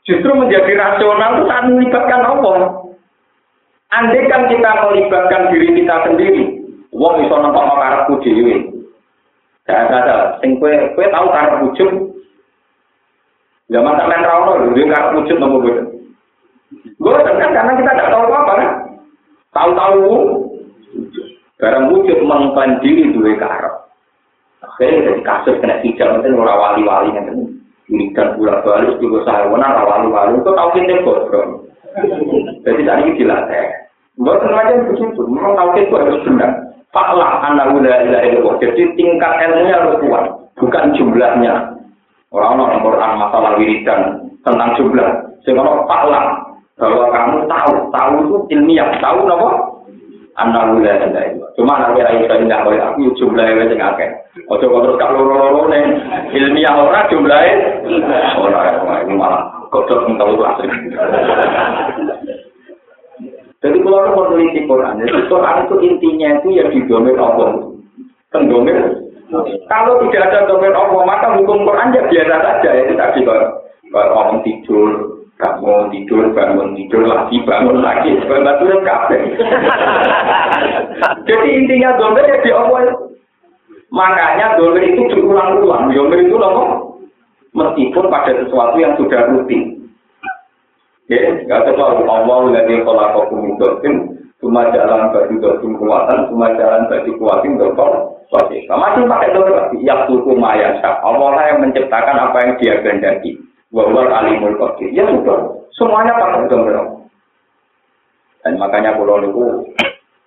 [0.03, 2.80] justru menjadi rasional itu saat melibatkan Allah
[3.91, 6.43] andai kan kita melibatkan diri kita sendiri
[6.95, 8.55] wong iso nampak karepku dhewe
[9.67, 11.91] gak ada sing kue kue tahu karep wujud
[13.71, 15.85] zaman sampean ra ono lho karep wujud nopo boten
[17.01, 18.71] gue kan karena kita tidak tahu apa kan
[19.51, 20.07] tahu-tahu
[21.61, 23.75] Barang wujud mengklaim diri dua karep.
[24.65, 27.53] Akhirnya dari kasus kena hijau itu orang wali-wali yang
[27.85, 31.45] ini dan bulan balik juga saya wali-wali itu tahu kita bodoh.
[32.65, 33.80] Jadi tadi dilatih.
[34.21, 36.51] Buat semacam begitu, memang tahu kita harus benar.
[36.93, 40.25] Faklah anak udah ilahi Jadi tingkat ilmunya harus kuat,
[40.61, 41.73] bukan jumlahnya.
[42.31, 44.01] Orang-orang Quran masalah wiridan
[44.45, 45.09] tentang jumlah.
[45.41, 46.37] Sehingga faklah
[46.77, 49.71] bahwa kamu tahu, tahu itu ilmiah, tahu apa?
[50.39, 51.43] anak tenda itu.
[51.59, 54.09] Cuma anak wilayah itu tidak boleh aku jumlahnya wes akeh.
[54.47, 55.83] Ojo kok terus kalau loro nih
[56.31, 57.83] ilmiah orang jumlahnya
[58.39, 60.67] orang ini malah kodok tahu asli.
[63.61, 67.61] Jadi kalau orang meneliti Quran, jadi Quran itu intinya itu ya didomir Allah.
[68.33, 68.77] Pendomir.
[69.69, 72.69] Kalau tidak ada domir Allah, maka hukum Quran ya biasa saja.
[72.73, 74.89] Itu tadi kalau orang tidur,
[75.37, 79.17] bangun tidur, bangun tidur lagi, bangun lagi, bangun kafe.
[81.29, 82.97] Jadi intinya domer ya di Allah.
[83.91, 85.91] Makanya domer itu berulang-ulang.
[85.91, 86.97] Domer itu loh,
[87.53, 89.80] meskipun pada sesuatu yang sudah rutin.
[91.11, 92.07] Ya, nggak terlalu
[92.55, 98.15] lagi kalau aku mengikutin, cuma jalan bagi dosim kuatan, cuma jalan bagi kuatin dokter.
[98.31, 98.63] Masih
[99.11, 99.83] pakai domer lagi.
[99.83, 103.35] Ya suku maya Allah yang menciptakan apa yang dia kehendaki.
[103.75, 104.87] Wawal alimul qadir.
[104.95, 107.11] Ya sudah, semuanya pakai domino.
[108.47, 109.43] Dan makanya kalau itu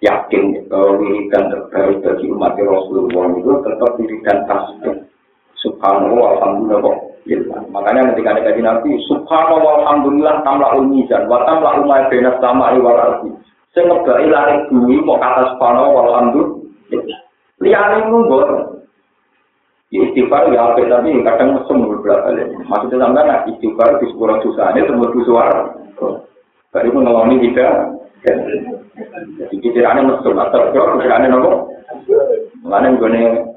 [0.04, 4.96] yakin bahwa wiridan terbaik bagi umat Rasulullah itu tetap wiridan tasbih.
[5.64, 7.32] Subhanallah, alhamdulillah kok.
[7.32, 12.76] Ya, makanya ketika ada kaji nabi, Subhanallah, alhamdulillah, tamla ulmizan, wa tamla umay benas sama
[12.76, 13.32] iwal arti.
[13.72, 17.18] Saya ngebai bumi, mau kata Subhanallah, alhamdulillah.
[17.64, 18.48] Lihat ini bor.
[19.94, 22.50] Istighfar ya apa tapi kadang mesum beberapa kali.
[22.66, 25.60] Maksudnya sampai nak istighfar di dosa ini semua suara.
[26.74, 27.94] Baru mengalami kita.
[29.38, 31.70] Jadi pikirannya mesum atau pikirannya nopo.
[32.66, 33.53] Mengenai gue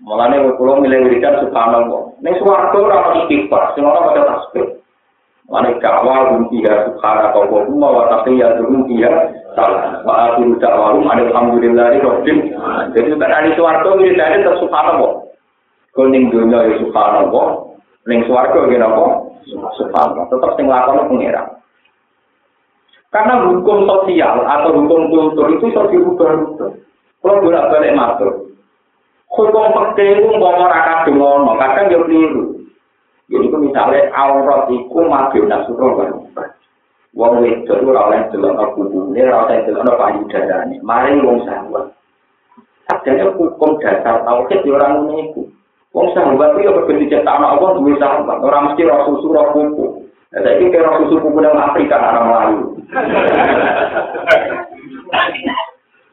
[0.00, 2.16] Mulane kula milih wiridan subhanallah.
[2.24, 4.80] Ning swarga ora ono istighfar, sing ora pada tasbih.
[5.44, 7.44] Mulane kawal bunti ya subhanallah
[7.76, 8.24] wa
[8.88, 9.10] ya
[9.52, 10.00] salah.
[10.06, 12.92] Wa akhiru da'wahum alhamdulillahi rabbil alamin.
[12.96, 15.12] Jadi nek ana swarga wiridane tetep subhanallah.
[15.92, 17.46] Kuning dunya ya subhanallah,
[18.08, 19.04] ning swarga ya napa?
[19.76, 20.24] Subhanallah.
[20.32, 21.44] Tetep sing lakon pengira.
[23.10, 26.70] Karena hukum sosial atau hukum kultur itu bisa dirubah-rubah.
[27.20, 28.49] Kalau bolak-balik matur,
[29.30, 32.42] hukum itu mau ora kadung ono, kadang yo keliru.
[33.30, 36.10] Jadi ku misale aurat iku mabio nasuro kan.
[37.14, 40.82] Wong wedok ora oleh delok kubune, ora oleh delok payudarane.
[40.82, 41.94] Mari wong sahabat.
[42.90, 45.42] Adanya hukum dasar tauhid yo ora ngono iku.
[45.94, 49.86] Wong sahabat itu berbeda cetak anak Allah duwe sahabat, ora mesti roh susu roh kuku.
[50.30, 52.62] Saya kira roh susu kuku dalam Afrika orang Melayu.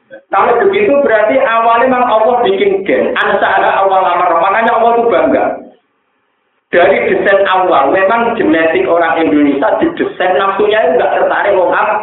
[0.07, 3.11] Kalau begitu berarti awalnya memang Allah bikin gen.
[3.15, 4.31] ada awal amar.
[4.39, 5.45] Makanya Allah itu bangga.
[6.67, 11.95] Dari desain awal, memang genetik orang Indonesia di desain nafsunya itu nggak tertarik apa.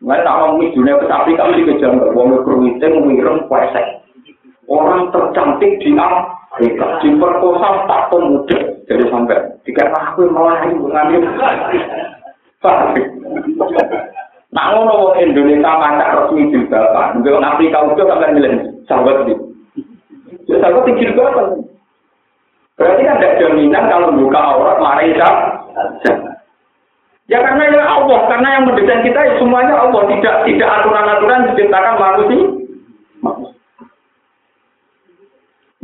[0.00, 4.00] Mereka tak mau dunia ke Afrika mesti kejar wong berwite mengirim kuesek.
[4.70, 8.58] Orang tercantik di Afrika diperkosa tak muda
[8.88, 9.42] dari sampai.
[9.66, 11.22] Jika aku melayu mengambil.
[14.50, 18.52] Nak ngono Indonesia masak resmi jilbaban, nggak Afrika udah sampai milih
[18.90, 19.34] sahabat itu.
[20.50, 21.70] Ya sahabat itu jilbaban.
[22.74, 25.14] Berarti kan ada jaminan kalau buka aurat mari
[27.30, 31.94] Ya karena ya Allah, karena yang mendesain kita ya semuanya Allah, tidak tidak aturan-aturan diciptakan
[31.94, 32.42] manusia.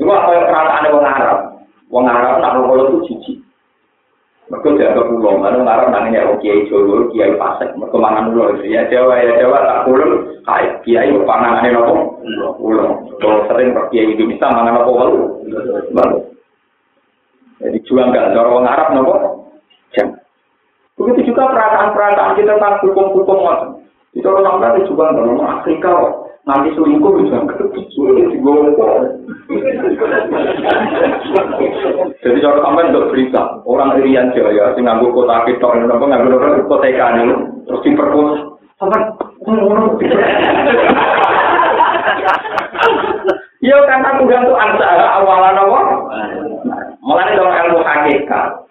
[0.02, 1.38] Apa yang perasaan orang Arab?
[1.87, 3.46] Orang Arab nak kalau itu jijik.
[4.47, 8.87] Mereka jaga pulau, mana ngarep nangnya oh kiai Jawa, kiai Pasek, mereka mangan pulau ya
[8.87, 12.23] Jawa ya Jawa tak pulau, kiai kiai panganan nopo
[12.55, 12.95] pulau.
[13.19, 15.23] Kalau sering kiai Indonesia mangan nopo walu,
[15.91, 16.19] walu.
[17.59, 19.15] Jadi juang gak cara orang Arab nopo,
[19.99, 20.15] jam.
[20.95, 23.83] Begitu juga perasaan-perasaan kita tentang hukum-hukum
[24.15, 25.93] Itu orang Arab juga nggak Afrika.
[26.47, 27.43] Nanti selingkuh bisa
[32.23, 36.39] jadi kalau sampai untuk berita orang Irian Jaya sing nganggo kota kita ini apa nganggo
[36.71, 37.35] kota ikan ini
[37.67, 38.39] terus diperkosa
[38.79, 39.03] sampai
[43.67, 44.87] Iya karena Tuhan itu angsa
[45.19, 45.81] awalan apa?
[47.03, 48.63] Mulai dong ilmu hakikat.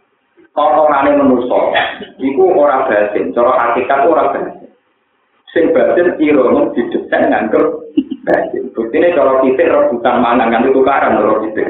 [0.55, 1.73] Kalau orang ini menusuk,
[2.21, 3.33] itu orang batin.
[3.35, 4.64] Kalau hakikat orang batin.
[5.55, 7.87] Sing batin irono didesain nganggur
[8.27, 8.67] batin.
[8.75, 11.63] Buktinya kalau kita rebutan mana nganti tukaran kalau kita.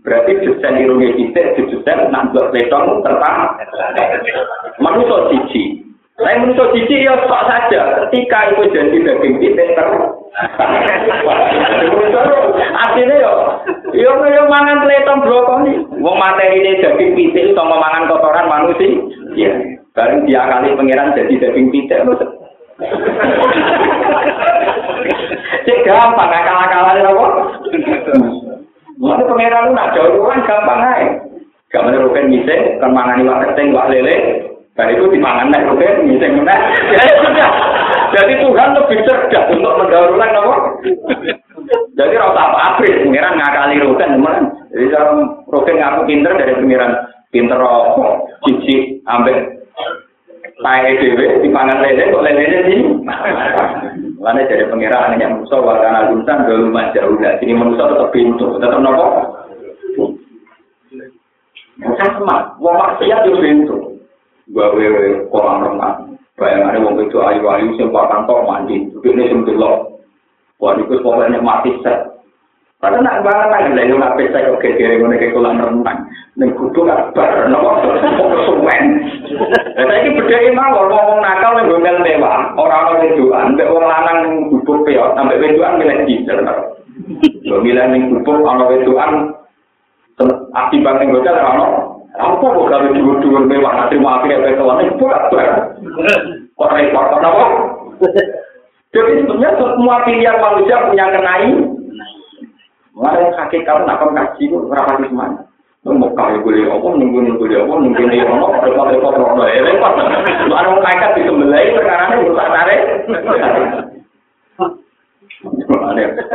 [0.00, 3.60] Berarti desain ironi kita didesain nanggur letong tertang.
[4.80, 5.84] Manusia cici.
[6.16, 8.08] Saya manusia cici ya sok saja.
[8.08, 9.88] Ketika itu jadi daging kita ter.
[12.80, 13.32] Artinya ya,
[13.92, 15.84] yo yo mangan letong brokoli.
[16.00, 18.88] Wong materi ini daging pitik sama mangan kotoran manusia.
[19.36, 19.52] Iya.
[19.92, 22.00] Bareng dia kali pangeran jadi daging pitik.
[25.60, 27.24] Cek gampang, akal-akalan apa?
[29.00, 31.08] Mana pengeran lu nak jauh kan gampang aja.
[31.70, 34.16] Gak mana rupen miseng, kan mangani wak keteng, wak lele.
[34.74, 36.56] Dan itu dimangan nek rupen miseng mana?
[36.90, 37.50] Ya sudah.
[38.10, 40.56] Jadi Tuhan lebih cerdas untuk mendahulukan apa?
[41.94, 44.36] Jadi rasa apa abris, pengiran ngakali rupen teman.
[44.74, 45.14] Jadi kalau
[45.46, 46.92] rupen ngaku pinter dari pengiran
[47.30, 49.59] pinter rokok, cici, ambek
[50.60, 52.76] Pakai dewe, dipangan lele, kok lele ini
[54.20, 57.40] Mana dari pengiraan yang musuh, warna gunsan, dulu jauh lah.
[57.40, 59.40] Ini manusia tetap pintu, tetap nopo.
[61.80, 63.76] Musa semat, wong maksiat itu pintu.
[64.52, 64.84] Gawe
[65.32, 66.20] kolam renang.
[66.36, 68.84] Bayangannya wong itu ayu-ayu, sempakan tok mandi.
[68.92, 70.04] Ini sempilok.
[70.60, 72.19] Wah, itu pokoknya mati set.
[72.80, 76.00] Pada nak barang lagi lah, nak pesta kau kekiri mana kau kolam renang,
[76.40, 77.76] neng kutu kau ber, nopo
[78.16, 78.84] konsumen.
[79.76, 83.68] Saya ini beda ini mah, orang orang nakal ning gomel mewah, ora orang tujuan, be
[83.68, 86.80] wong lanang ning kutu peot, sampe tujuan milih diesel, nopo.
[87.44, 89.10] Gomilan neng kutu, orang orang tujuan,
[90.56, 92.00] api banting gocel, nopo.
[92.16, 95.40] Apa kok kalau dua dua mewah, nanti mau api apa kau lanang, itu apa?
[96.56, 97.44] Kau repot, nopo.
[98.90, 101.69] Jadi sebenarnya semua pilihan manusia punya kenai
[103.00, 105.40] Mulai hakikat nak kon kaji ku ora pati semuanya.
[105.88, 109.64] Mau kaya boleh apa, nunggu nunggu dia apa, nunggu dia apa, repot repot rono ya
[109.64, 109.96] repot.
[110.44, 112.80] Lu anu kakak di sembelai perkara ini rusak tarik.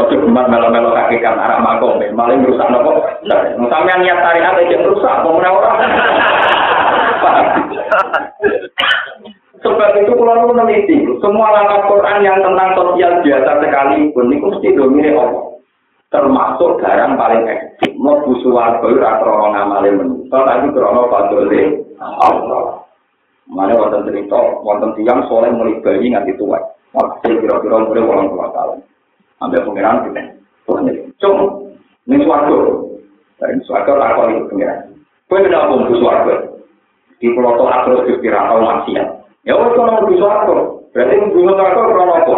[0.01, 3.06] Ojo gemat melo-melo hakikat arah makom, malah merusak nopo.
[3.69, 5.78] Sampai niat tarikat aja rusak, mau orang.
[9.62, 15.13] Sebab itu kalau meneliti, semua langkah Quran yang tentang sosial biasa sekalipun, itu mesti domine
[15.13, 15.54] Allah.
[16.15, 17.99] Termasuk barang paling ekstrim.
[17.99, 22.88] Mau busu warga, rakrono ngamale menutup, tapi krono padole Allah.
[23.51, 26.56] Mana wonten cerita, wonten tiang soleh mulai bayi nganti tua.
[26.95, 28.80] Waktu kira-kira mulai orang tua tahun.
[29.43, 30.23] Ambil pengiran kita.
[30.63, 31.12] Tuhan ini.
[31.19, 31.38] Cung,
[32.08, 32.58] ini suarga.
[33.36, 34.80] Dari suarga takut itu pengiran.
[35.28, 36.36] Kau tidak mau busu warga.
[37.19, 39.08] Di pulau Toh terus dikira tahu maksiat.
[39.43, 40.47] Ya wes kalau bisa
[40.95, 42.36] berarti mau suarga krono apa?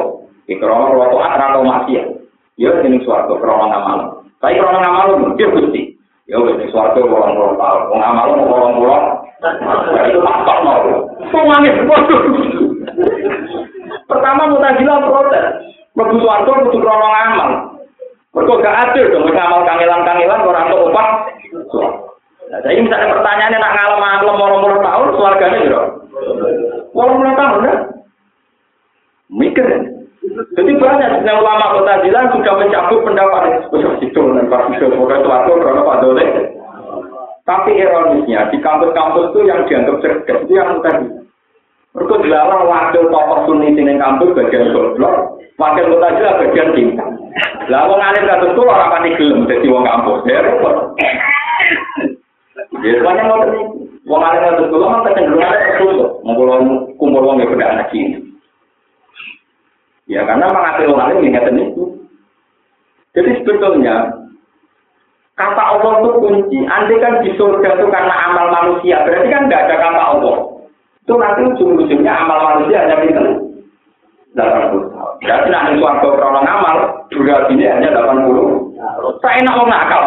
[0.50, 2.16] Di krono tuh atau masih
[2.58, 2.72] ya.
[2.84, 4.00] ini suarga krono ngamal.
[4.41, 5.82] Tapi krono ngamal dia gusti.
[6.28, 7.78] Ya ini suarga orang orang tahu.
[7.93, 9.06] Mau ngamal mau orang orang.
[10.10, 10.89] Itu apa mau?
[11.30, 12.22] Semuanya waduh.
[14.10, 15.46] Pertama mutajilah protes.
[15.93, 17.50] Mau suarga butuh krono ngamal.
[18.38, 21.10] Mereka gak adil dong ngamal kangelan-kangelan orang tuh upah.
[22.48, 25.82] Nah, jadi misalnya pertanyaannya nak ngalem ngalem orang-orang tahun, suarganya.
[26.96, 27.76] Walau mulai tahun ya.
[29.28, 29.67] Mikir.
[30.28, 33.76] Jadi banyak yang ulama kota sudah mencabut pendapat itu.
[34.04, 36.58] Itu dan itu karena.
[37.48, 41.08] Tapi ironisnya di kampus-kampus itu yang dianggap cerdas itu yang tadi.
[41.96, 47.10] Mereka dilarang wakil tokoh sunni sini kampus bagian goblok, wakil kota Jilan bagian tingkat.
[47.72, 50.28] Lah wong alim kados kulo ora pati gelem dadi wong kampus.
[50.28, 50.76] Ya repot.
[52.84, 53.48] Ya semuanya mau
[54.06, 56.52] Wong alim kados kulo mah kecenderungan terus ngumpul
[57.00, 57.96] kumpul wong yang beda anak
[60.08, 61.84] Ya karena mengatur wong alim ingatan itu.
[63.12, 64.08] Jadi sebetulnya
[65.36, 66.60] kata Allah itu kunci.
[66.63, 70.38] Andai kan di surga itu karena amal manusia, berarti kan tidak ada kata Allah.
[71.04, 73.26] Itu nanti ujung-ujungnya amal manusia hanya pinter.
[74.38, 75.13] 80 tahun.
[75.24, 76.78] Berarti nanti suarga krono ngamal,
[77.10, 79.17] durasi ini hanya 80.
[79.17, 80.04] Saya enak mau nakal.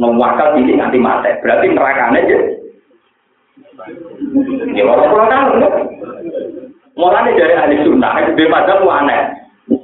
[0.00, 1.30] Ngomong ini nanti mati.
[1.44, 2.38] Berarti nerakanya aja.
[4.74, 5.62] Ya orang pulang tahun.
[6.94, 9.22] Mulanya dari ahli sunnah, itu pada itu aneh.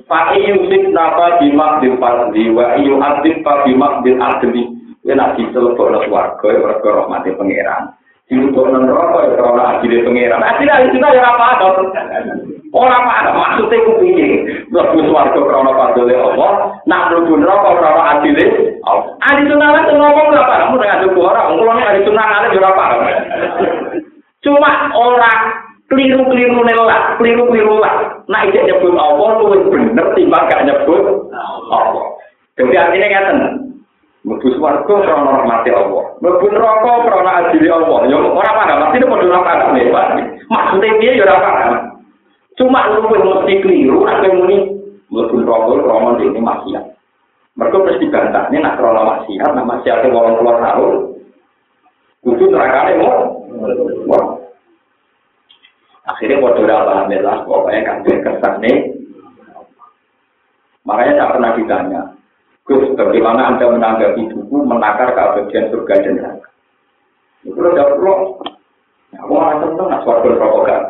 [0.07, 4.69] Pak Yusuf napa bimak bil fardi wa iyu adib pa bimak bil adli.
[5.03, 7.97] Ya nak ditelepon warga, ya warga rahmati pangeran.
[8.31, 10.39] Diutuk neraka ya karena adile pangeran.
[10.39, 11.69] Adile ahli sunnah ya apa ada.
[12.71, 14.47] Orang apa maksudnya ku piye?
[14.71, 18.47] Mlebu swarga krana padole Allah, nak mlebu neraka krana adile
[18.87, 19.19] Allah.
[19.27, 21.47] Ahli sunnah itu ngomong ora paham dengan itu orang.
[21.59, 23.01] Nek ahli sunnah ngene ora paham.
[24.47, 25.41] Cuma orang
[25.91, 28.23] keliru-keliru lah, keliru-keliru lah.
[28.31, 32.07] Nah, ijek nyebut Allah lu bener timbang gak nyebut Allah.
[32.55, 33.39] Jadi artinya ngeten.
[34.21, 36.05] Mlebu swarga krana rahmati Allah.
[36.21, 37.99] Mlebu neraka krana adile Allah.
[38.07, 39.69] Ya ora paham, mesti padha ora paham.
[40.47, 41.73] Maksudnya piye ya ora paham.
[42.55, 44.77] Cuma lu mesti keliru, apa muni
[45.09, 46.85] mlebu rokok ini maksiat.
[47.59, 50.93] Mereka mesti bantah, ini nak krono maksiat, nak maksiatnya orang keluar tahun.
[52.21, 53.49] Kudu nerakane mau.
[54.07, 54.40] Wah.
[56.11, 58.15] Akhirnya bodoh alhamdulillah, pokoknya kabeh
[58.59, 58.77] nih.
[60.83, 62.03] Makanya tak pernah ditanya,
[62.67, 66.49] Gus, bagaimana Anda menanggapi buku menakar keabadian surga dan neraka?
[67.47, 68.15] Itu udah perlu.
[69.11, 70.83] Ya, aku malah seneng, nak suatu rokok gak.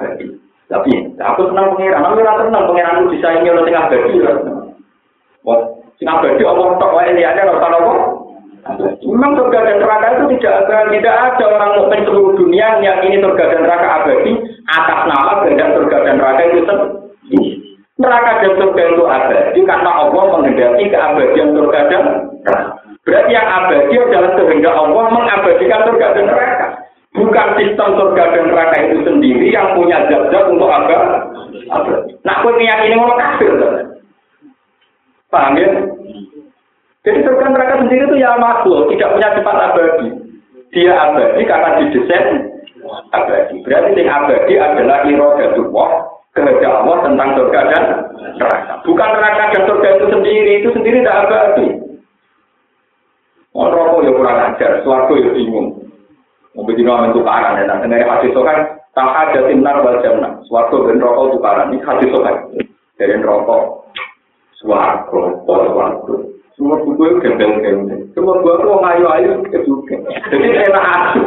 [0.71, 4.17] Tapi aku senang pengiran, aku ora senang pengiran itu bisa ini oleh tengah abadi.
[5.43, 5.61] Wah,
[5.99, 7.93] sing abadi tok wae liyane ora usah apa.
[9.01, 13.17] Memang surga dan neraka itu tidak ada, tidak ada orang mukmin seluruh dunia yang ini
[13.19, 14.33] surga dan neraka abadi
[14.69, 17.51] atas nama kehendak surga dan neraka itu sendiri.
[18.01, 22.03] Neraka dan surga itu abadi karena Allah menghendaki keabadian surga dan
[22.45, 22.59] neraka.
[23.01, 26.67] Berarti yang abadi adalah kehendak Allah mengabadikan surga dan neraka.
[27.11, 31.27] Bukan sistem surga dan neraka itu sendiri yang punya zat-zat untuk apa?
[32.23, 33.51] Nah, aku meyakini mau kafir.
[35.31, 35.69] Paham ya?
[37.01, 40.09] Jadi surga neraka sendiri itu ya makhluk, tidak punya sifat abadi.
[40.77, 42.27] Dia abadi karena didesain
[43.09, 43.57] abadi.
[43.65, 45.91] Berarti yang abadi adalah irodatullah,
[46.37, 47.85] kehendak Allah tentang surga dan
[48.37, 48.73] neraka.
[48.85, 51.69] Bukan neraka dan surga itu sendiri, itu sendiri tidak abadi.
[53.51, 55.69] Orang rokok ya kurang ajar, suarga ya bingung.
[56.55, 60.37] Mungkin amin tukaran ya, nanti hadis sokan, tak ada timnar wal jannah.
[60.47, 62.37] Suatu ben rokok tukaran, ini hadis sokan.
[63.01, 63.89] Dari rokok,
[64.61, 66.15] suarga, suarga.
[66.61, 68.13] Semua buku itu gembel-gembel.
[68.13, 69.33] Semua buku itu mau ayu-ayu,
[69.65, 69.97] juga.
[70.29, 71.21] Jadi enak aku.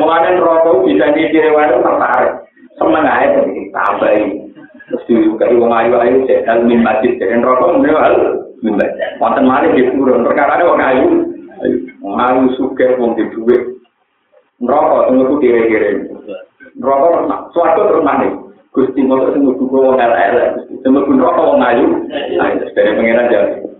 [0.00, 2.32] Mengenai rokok bisa dikiriwan itu tertarik.
[2.80, 3.44] Seneng aja,
[3.76, 4.48] tambahin.
[4.88, 7.20] Terus juga wong ayu-ayu, jadi min masjid.
[7.20, 8.40] Jadi rokok, menurut
[9.20, 11.08] Wonten malih di purun perkara wong ayu.
[12.00, 13.76] Ayu suke wong di duwe.
[14.62, 16.06] Neraka tunggu kiri-kiri.
[16.78, 20.64] Neraka suatu terus nang Gusti motor sing mlebu wong elek-elek.
[20.80, 21.86] Sing mlebu neraka wong ayu.
[22.08, 23.71] Ayo dari pengiran jadi.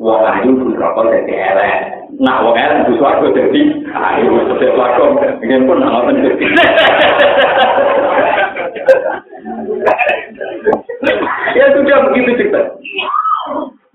[0.00, 1.76] Wong ayu neraka dadi elek.
[2.24, 5.12] Nak wong elek mlebu swarga dadi ayu dadi lakon.
[5.44, 6.44] Ingin pun ngoten dadi.
[11.52, 12.80] Ya sudah begitu cerita.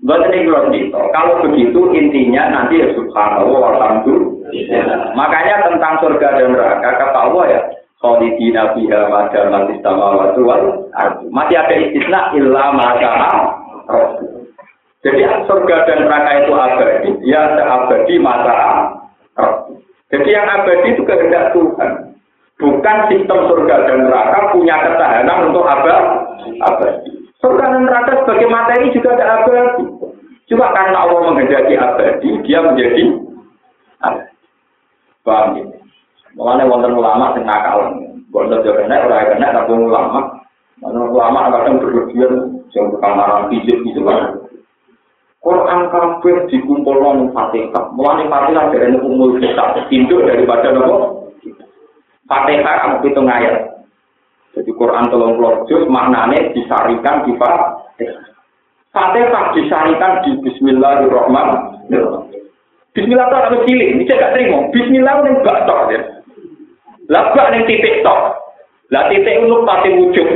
[0.06, 1.00] Buat ini cerita.
[1.10, 5.10] Kalau begitu intinya nanti ya subhanallah alhamdulillah.
[5.18, 7.60] Makanya tentang surga dan neraka kata Allah ya
[7.98, 10.86] khalidina fiha ma damat samawati wal
[11.34, 12.94] Masih ada istisna illa ma
[15.06, 18.90] Jadi surga dan neraka itu abadi, ya abadi masa
[20.10, 22.10] Jadi yang abadi itu kehendak Tuhan.
[22.58, 27.10] Bukan sistem surga dan neraka punya ketahanan untuk abadi.
[27.38, 29.86] Surga dan neraka sebagai materi juga ada abadi.
[30.50, 33.02] Cuma karena Allah menghendaki abadi, dia menjadi
[34.02, 34.34] abadi.
[35.22, 35.64] Paham ya?
[36.34, 37.94] Mulane wonten ulama sing nakal.
[38.34, 40.42] Bondo yo kena ora kena tapi ulama.
[40.82, 44.45] Mana ulama kadang berlebihan sing tukang marang fisik gitu kan.
[45.46, 47.94] Quran kafir dikumpul nang Fatihah.
[47.94, 51.30] Mulane Fatihah dari umur kita induk daripada nopo?
[52.26, 53.86] Fatihah kamu hitung ayat.
[54.58, 55.38] Jadi Quran tolong
[55.70, 58.26] juz maknanya disarikan di Fatihah.
[58.90, 62.42] Fatihah disarikan di Bismillahirrahmanirrahim.
[62.90, 64.66] Bismillah itu harus cilik, ini saya terima.
[64.74, 66.00] Bismillah ini gak tok ya.
[67.12, 68.34] Lah gak titik tok.
[68.90, 70.28] Lah titik untuk pasti wujud.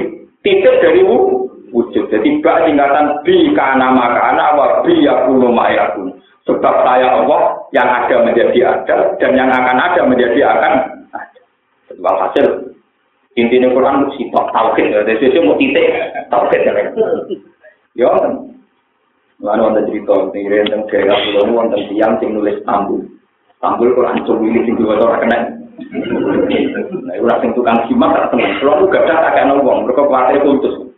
[0.47, 1.50] Titik dari wujud.
[1.71, 6.19] Jadi gak tingkatan bi kana makana wa bi yakunu ma'yakun.
[6.49, 10.73] Sebab saya Allah yang ada menjadi ada dan yang akan ada menjadi akan
[11.15, 11.41] ada.
[12.01, 12.75] Hasil
[13.39, 14.91] intinya Quran si tok tauhid.
[14.91, 15.87] Jadi sisi mau titik
[16.33, 16.85] tauhid ya.
[17.95, 18.11] Yo.
[19.41, 23.01] Lalu ada cerita, ini tentang gaya pulau, tentang tiang yang nulis tambul.
[23.57, 25.39] Tambul Quran cumi ini tinggal orang kena
[25.81, 28.53] Nah, ora sing tukang simak tak temen.
[28.61, 30.90] Kalau gak ada tak wong, mereka kuatir putus.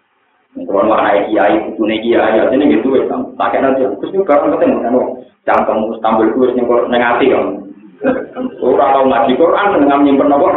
[0.52, 3.08] Kalau mau naik kiai, punya kiai, ya ini gitu ya.
[3.08, 3.88] Kena aja.
[3.96, 5.00] Terus juga orang ketemu kan,
[5.48, 7.44] cangkem Istanbul itu yang kau nengati kan.
[8.66, 10.28] Ora tau ngaji Quran dengan nyimpen?
[10.28, 10.42] Mau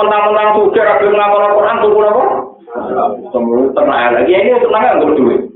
[0.00, 2.24] mentang-mentang sudah ragu ngapal Quran tuh apa?
[3.30, 5.46] Semua tenang lagi ini tenang nggak duit.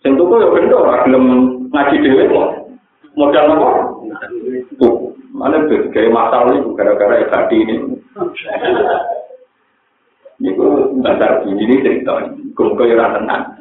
[0.00, 1.24] Sing tuku ya bendo, gelem
[1.70, 2.48] ngaji dhewe kok.
[3.14, 3.68] Modal apa?
[4.80, 5.12] Tuh.
[5.30, 7.94] Mana tuh kayak masalah itu gara-gara tadi ini.
[10.40, 12.16] Itu dasar ini cerita.
[12.56, 13.60] Kumpul yang tenang.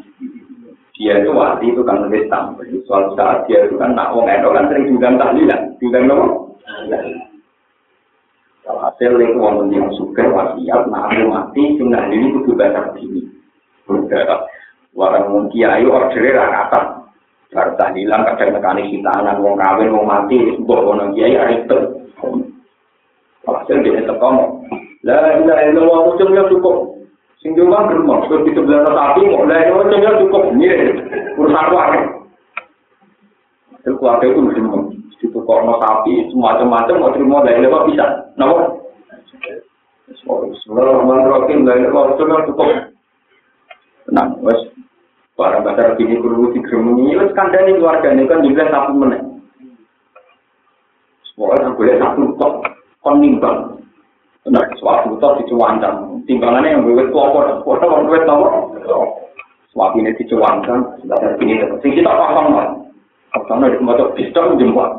[1.00, 2.76] Dia itu wali itu kan nulis tampil.
[2.84, 5.62] Soal saat dia itu kan nak wong itu kan sering diundang tahlilan.
[5.80, 6.28] Diundang apa?
[8.68, 13.24] Kalau hasil itu wong yang suka wasiat, nah aku mati, sunnah ini kudu baca begini.
[14.92, 16.86] Warang wong kiai ordernya rakatan.
[17.50, 21.80] Baru tahlilan kadang nekani hitanan, wong kawin, wong mati, mbok wono kiai itu.
[23.48, 24.59] Hasil dia teko
[25.08, 27.00] Lah ilaha illallah ucapnya cukup.
[27.40, 30.44] Sing di rumah geremong, terus di sebelah tapi mau lah itu ucapnya cukup.
[30.52, 30.68] Ini
[31.40, 32.00] urusan keluarga.
[33.80, 34.84] Hasil keluarga itu geremong.
[35.20, 35.52] Di toko
[35.84, 38.06] sapi, semacam-macam, mau terima lah ilaha bisa.
[38.36, 38.56] Kenapa?
[40.12, 41.60] Bismillahirrahmanirrahim.
[41.64, 42.68] Lah ilaha ucapnya cukup.
[44.08, 44.60] Tenang, wes.
[45.40, 49.24] Barang bahasa begini perlu itu kandani keluarga ini kan juga satu menit.
[51.40, 52.54] Pokoknya boleh satu kok,
[53.00, 53.79] kon nimbang.
[54.50, 56.26] Nah, suatu kok dicuankan.
[56.26, 58.52] Timbangannya yang bebet kelompok, kota orang bebet nomor.
[59.70, 60.12] Suatu ini
[61.06, 61.62] bahasa begini.
[61.86, 62.70] Sing kita paham lah.
[63.46, 64.90] Karena di tempat pistol jemput.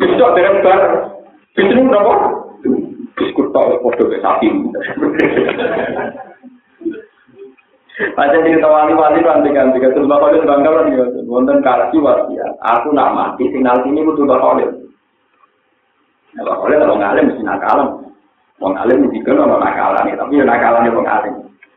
[0.00, 0.80] Pistol dengan bar.
[1.52, 2.14] Pistol berapa?
[3.18, 4.48] Biskut tau, foto sapi.
[8.14, 11.04] Pancen di wali-wali kan ganti terus bapak itu bangga kan ya.
[11.26, 11.58] Wonten
[11.98, 12.52] wasiat.
[12.62, 14.86] Aku nak mati signal sini butuh bapak itu.
[16.38, 17.88] Nah, bapak itu kalau ngalim mesti nakalan.
[18.58, 21.34] Wong alim mesti kan orang nakalan tapi ya nakalan wong alim.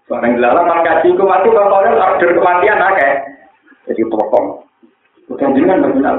[0.10, 3.12] Barang dilarang man kaji ku mati bapak itu order kematian akeh.
[3.88, 4.66] Jadi pokok.
[5.30, 6.18] Bukan jenengan berkenal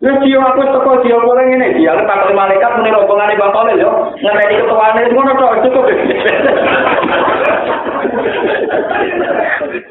[0.00, 3.92] Ya dia aku teko dia boleh ini dia letak malaikat muni rombongan Bang Kolil yo
[4.16, 5.84] ngenteni ketuane ngono tok cukup.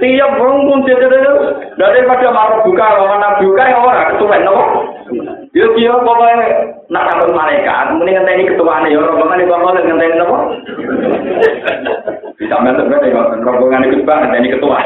[0.02, 1.06] Tiap rumpun itu
[1.78, 4.89] daripada marah buka mana buka ya orang ketuan nopo.
[5.50, 6.46] Yo dia pokoknya
[6.94, 10.22] nak takut malaikat muni ngenteni ketuane yo rombongan Bang Kolil ngenteni.
[12.38, 12.90] Bisa mentok
[13.42, 14.78] rombongan itu Bang ngenteni ketua.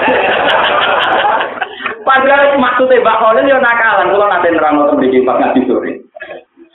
[2.03, 5.91] Padahal maksudnya Mbak Khalil ya nakalan, kalau nanti nerang untuk di Pak Ngaji sore.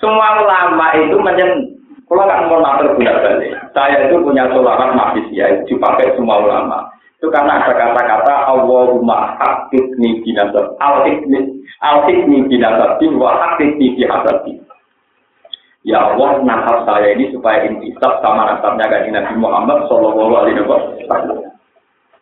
[0.00, 1.68] Semua ulama itu menyen,
[2.08, 3.52] kalau kan mau nater punya balik.
[3.76, 6.88] Saya itu punya solaran mafis ya, dipakai semua ulama.
[7.18, 14.62] Itu karena ada kata-kata Allahumma hakikni binasab al-hikni al-hikni binasabin wa hakikni bihasabin.
[15.82, 21.42] Ya Allah, nasab saya ini supaya intisab sama nasabnya kan Nabi Muhammad Sallallahu Alaihi Wasallam.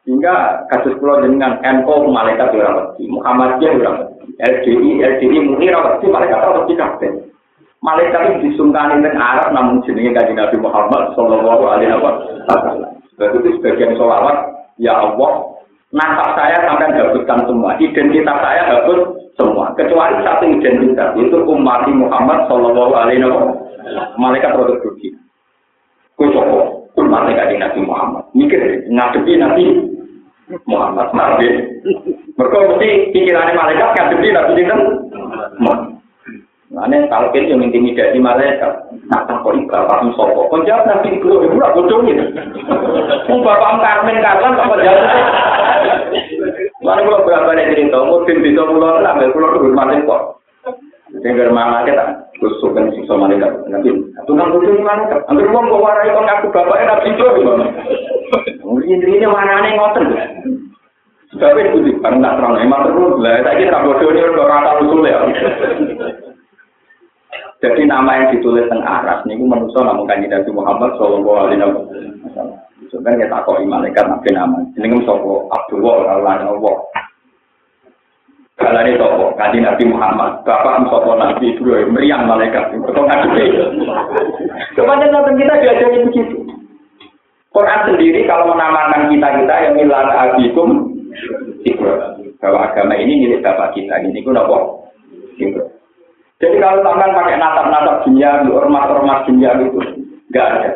[0.09, 4.03] Sehingga kasus pulau dengan NO malaikat Muhammad Muhammadiyah berapa?
[4.39, 7.11] LDI, LDI murni rawat malaikat rawat kabeh.
[7.85, 12.97] Malaikat itu disungkani dengan Arab namun jenenge kanjeng Nabi Muhammad Sallallahu Alaihi Wasallam.
[13.13, 15.57] Sebab itu sebagian sholawat ya Allah,
[15.93, 19.01] nasab saya sampai hapuskan semua, identitas saya hapus
[19.37, 25.17] semua, kecuali satu identitas, itu umat Muhammad Shallallahu Alaihi Wasallam, malaikat dunia.
[26.17, 29.65] Kue coba, umat Nabi Muhammad, mikir ngadepi Nabi
[30.65, 31.49] Muhammad Nabi.
[32.37, 34.63] Mereka mesti pikirannya malaikat ngadepi Nabi
[35.61, 35.96] Muhammad.
[36.77, 38.69] Ane talkin yang intimidasi malaikat.
[39.09, 40.45] Nah, tak kok bapak sopo.
[40.53, 42.21] Kau jawab nanti di kulo ibu aku ini.
[43.33, 45.07] Mau bapak Karmen Karlan apa jawab?
[46.85, 47.97] Mana kalau berapa nih cerita?
[47.97, 50.23] Mungkin bisa pulau lah, pulau itu bermati kok.
[51.25, 52.05] Dengar mana kita?
[52.45, 53.53] Kusuk kan siksa malaikat.
[53.73, 53.89] Nanti,
[54.29, 55.25] tukang kudu malaikat.
[55.33, 57.27] Ambil uang kau warai kau ngaku bapaknya nabi itu.
[58.69, 60.07] Mungkin ini mana nih ngoten.
[61.41, 62.55] Tapi itu karena tak terang.
[62.61, 63.41] Emang terus lah.
[63.41, 65.19] Saya kira bodoh ini orang tahu usul ya.
[67.57, 72.61] Jadi nama yang ditulis teng aras ini manusia namun kanjeng Nabi Muhammad Shallallahu Alaihi Wasallam.
[72.93, 74.61] Kita kok malaikat nabi nama.
[74.77, 76.77] Kan sopo Abdullah Allah Allah.
[78.61, 80.45] Kalau ini sopo kanjeng Nabi Muhammad.
[80.45, 82.77] Bapak sopo Nabi Ibrahim meriang malaikat.
[82.77, 83.45] Betul ngaji.
[84.77, 86.37] Kemudian nabi kita diajari begitu.
[87.57, 90.71] Quran sendiri kalau menamakan kita kita yang milan abikum.
[92.37, 93.97] Bahwa agama ini milik bapak kita.
[94.05, 94.57] Ini pun apa?
[95.41, 95.76] Ibrahim.
[96.37, 99.81] Jadi kalau tangan pakai natap-natap dunia, ormas-ormas dunia itu,
[100.29, 100.71] nggak ada.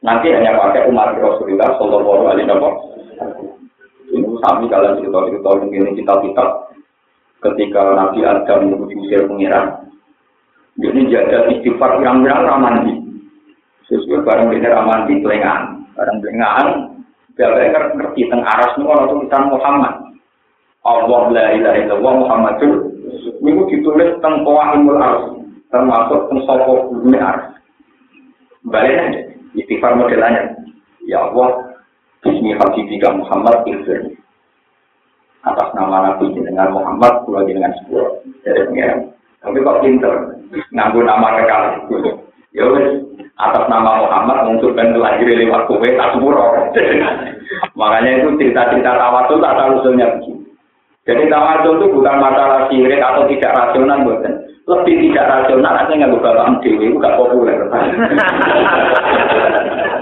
[0.00, 2.74] Nanti hanya pakai umat Rasulullah Shallallahu Alaihi Wasallam.
[4.14, 6.48] Ini sami kalian cerita-cerita mungkin kitab-kitab
[7.44, 9.92] ketika Nabi Adam diusir pengiran.
[10.80, 12.94] Ini jaga istighfar yang bilang ramandi.
[13.84, 16.66] Sesuai barang bener ramandi telengan, barang telengan.
[17.36, 17.52] Biar
[17.92, 19.94] ngerti tentang aras ini orang tulisan Muhammad.
[20.86, 22.93] Allah la ilaha illallah Muhammadur
[23.44, 25.36] Ini ditulis tentang Qawaimul Ars,
[25.68, 27.52] termasuk tentang Sopo Bumi Ars.
[28.64, 30.56] Baliknya, istighfar modelnya.
[31.04, 31.76] Ya Allah,
[32.24, 34.16] Bismi Habibika Muhammad Ilfir.
[35.44, 38.24] Atas nama Nabi dengan Muhammad, pulau dengan sepuluh.
[38.48, 39.12] Dari pengiran.
[39.44, 40.14] Tapi kok pinter,
[40.72, 41.64] nganggu nama kekal.
[42.56, 43.04] Ya wes,
[43.36, 46.48] atas nama Muhammad mengusulkan lahir lewat kue tak sepuluh.
[47.78, 50.43] Makanya itu cerita-cerita tawatul tak tahu usulnya begini.
[51.04, 54.32] Jadi tawadhu itu bukan masalah sirik atau tidak rasional, bukan.
[54.64, 57.60] Lebih tidak rasional, artinya nggak bapak dewi, itu gak populer.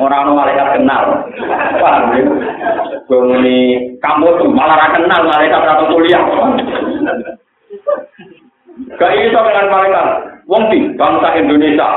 [0.02, 1.26] Orang-orang malaikat kenal.
[1.82, 2.22] Paham ya?
[3.10, 3.58] Bumuni
[3.98, 6.22] kamu tuh malah kenal malaikat atau kuliah.
[8.94, 10.06] Gak iso dengan malaikat.
[10.46, 11.90] Wong di bangsa Indonesia,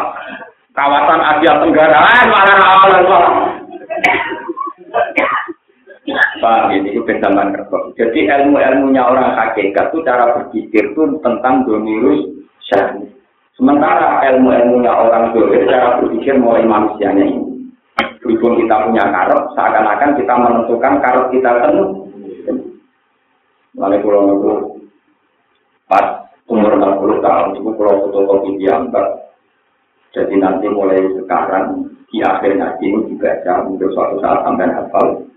[0.74, 2.58] kawasan Asia Tenggara, malah
[3.06, 3.34] malah
[6.14, 7.84] Pak, ini itu kertas.
[7.98, 12.30] Jadi ilmu-ilmunya orang hakikat itu cara berpikir itu tentang domirus
[12.70, 13.10] syahid.
[13.58, 17.74] Sementara ilmu-ilmunya orang dolir cara berpikir mulai manusianya ini.
[18.22, 21.90] Berhubung kita punya karot, seakan-akan kita menentukan karot kita penuh.
[23.76, 24.52] Lalu pulau itu
[25.90, 29.26] pas umur 60 tahun itu pulau fotokopi diambil.
[30.14, 35.28] Jadi nanti mulai sekarang di akhir ngaji ini dibaca untuk suatu saat sampai hafal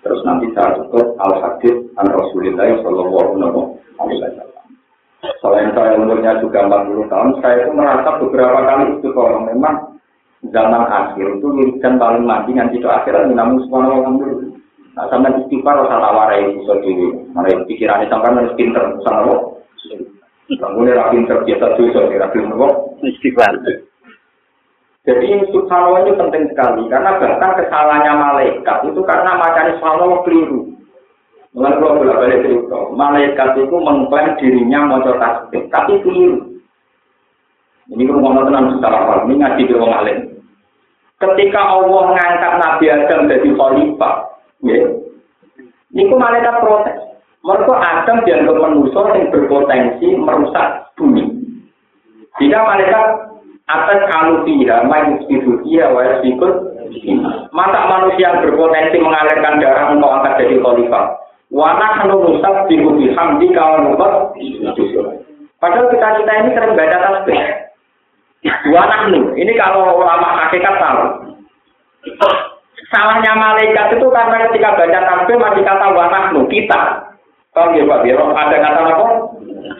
[0.00, 3.60] Terus nanti saya tutup al hadis an Rasulullah Shallallahu
[4.00, 4.66] Alaihi Wasallam.
[5.44, 10.00] Selain saya umurnya juga 40 tahun, saya itu merasa beberapa kali itu kalau memang
[10.48, 14.48] zaman akhir itu wiridan paling mati nanti itu akhirat namun wa ta'ala.
[14.90, 17.14] Nah, sampai istighfar rasa tawarai bisa diri.
[17.30, 19.36] Mana pikirannya sampai harus pinter sama lo.
[20.50, 22.26] Bangunnya rapi pinter biasa tuh so kira
[23.00, 23.54] Istighfar.
[25.10, 30.70] Jadi subhanallah itu penting sekali karena bahkan kesalahannya malaikat itu karena macamnya subhanallah keliru.
[31.50, 36.62] Dengan kalau bolak balik cerita, malaikat itu mengklaim dirinya mau tasbih, tapi keliru.
[37.90, 40.18] Ini kalau ngomong tenang secara awal, ini ngaji di orang alim.
[41.18, 44.14] Ketika Allah mengangkat Nabi Adam jadi khalifah,
[44.62, 44.78] ya,
[45.90, 46.98] ini malaikat protes.
[47.42, 51.24] Mereka Adam dianggap manusia yang berpotensi merusak bumi.
[52.38, 53.29] Jika malaikat
[53.70, 55.22] atas kalu tiga main
[55.62, 56.54] dia wa sikut
[57.54, 61.04] mata manusia berpotensi mengalirkan darah untuk angkat jadi khalifah.
[61.50, 64.30] Wana hanu rusak dihubi hamdi kawan lupa
[65.58, 67.40] padahal kita kita ini sering baca tasbih.
[68.70, 71.02] Wana hanu ini kalau ulama hakikat tahu.
[72.90, 77.06] Salahnya malaikat itu karena ketika baca tasbih masih kata wanahnu kita.
[77.50, 79.06] Kalau ya Pak Biro, ada kata apa?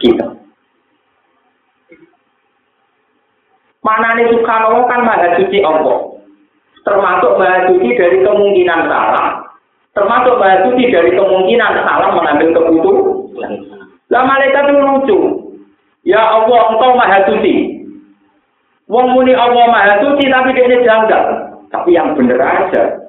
[0.03, 0.26] Kita.
[3.81, 6.12] Mana nih subhanallah kan maha suci Allah.
[6.85, 9.41] Termasuk maha suci dari kemungkinan salah.
[9.97, 13.53] Termasuk maha suci dari kemungkinan salah mengambil keputusan.
[14.12, 15.18] Lah malaikat itu lucu.
[16.05, 17.81] Ya Allah, engkau maha suci.
[18.91, 21.24] Wong muni Allah maha suci tapi dia janggal.
[21.72, 23.01] Tapi yang bener aja.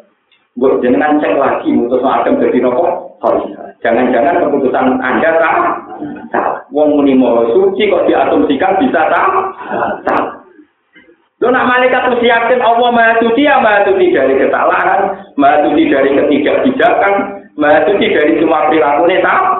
[0.55, 3.17] Buat jangan cek lagi mutus Adam jadi nopo.
[3.81, 5.75] Jangan-jangan keputusan Anda salah.
[6.71, 10.40] Wong muni mau suci kok diasumsikan bisa salah.
[11.41, 15.01] Lo nak malaikat itu yakin Allah maha suci ya maha suci dari kesalahan,
[15.41, 17.13] maha suci dari ketidakbijakan,
[17.57, 19.57] maha suci dari semua perilaku salah.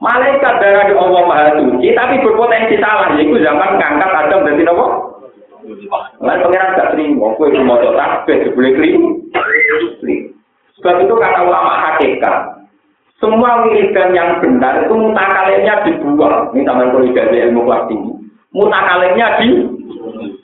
[0.00, 3.12] Malaikat darah di Allah Maha Suci, tapi berpotensi salah.
[3.20, 4.86] Yaitu zaman ngangkat Adam dari nopo.
[6.24, 9.20] Lain pengiran gak aku itu mau tasbih, boleh keliru.
[10.80, 12.64] Sebab itu kata ulama hakikat,
[13.20, 16.48] semua wiridan yang benar itu mutakalimnya dibuang.
[16.56, 18.12] Ini kalau dari ilmu kelas tinggi.
[18.56, 19.48] Mutakalimnya di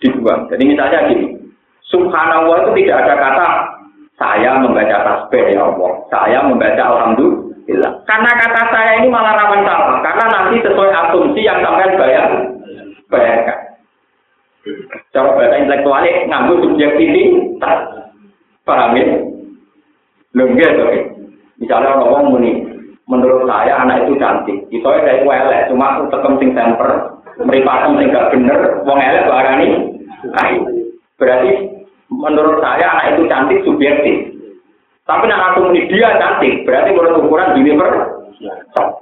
[0.01, 0.49] dibuang.
[0.49, 1.37] Jadi misalnya gini,
[1.87, 3.49] Subhanallah itu tidak ada kata
[4.17, 7.93] saya membaca tasbih ya Allah, saya membaca alhamdulillah.
[8.09, 10.01] Karena kata saya ini malah rawan salah.
[10.03, 12.27] Karena nanti sesuai asumsi yang sampai bayar,
[13.13, 13.59] bayarkan.
[15.15, 17.81] Cara bahasa intelektualnya nganggu subjektivitas.
[18.67, 19.07] Paham ya?
[20.35, 21.01] Lengge, oke.
[21.63, 22.67] Misalnya orang muni,
[23.07, 24.59] menurut saya anak itu cantik.
[24.75, 28.59] Itu ya kayak elek, cuma tekem sing temper, meripatem sing gak bener,
[28.89, 29.69] wong elek barani.
[30.33, 30.49] Nah,
[31.21, 31.51] berarti
[32.09, 34.17] menurut saya anak itu cantik subjektif.
[35.07, 37.99] Tapi nak langsung ini dia cantik, berarti menurut ukuran universe.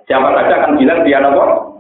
[0.05, 1.75] Siapa saja akan bilang dia nopo.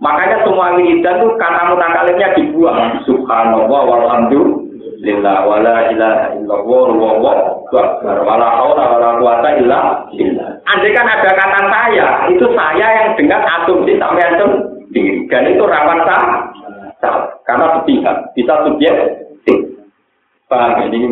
[0.00, 3.04] Makanya semua wiridan itu kata mutakalimnya dibuang.
[3.04, 7.28] Subhanallah walhamdulillah wala ilaha illallah wallahu
[7.76, 9.78] akbar wala haula wala quwata illa
[10.08, 10.56] billah.
[10.72, 16.02] Andai kan ada kata saya, itu saya yang dengan asumsi sampai antum Dan itu rawan
[16.06, 18.94] sah, karena sepihak, bisa subjek.
[20.50, 21.06] Paham ini?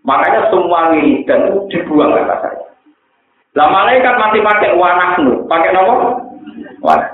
[0.00, 2.64] Makanya semua wiridan itu dibuang kata saya.
[3.52, 6.16] Lah malaikat masih pakai wanahnu, pakai nopo?
[6.80, 7.12] Wanah.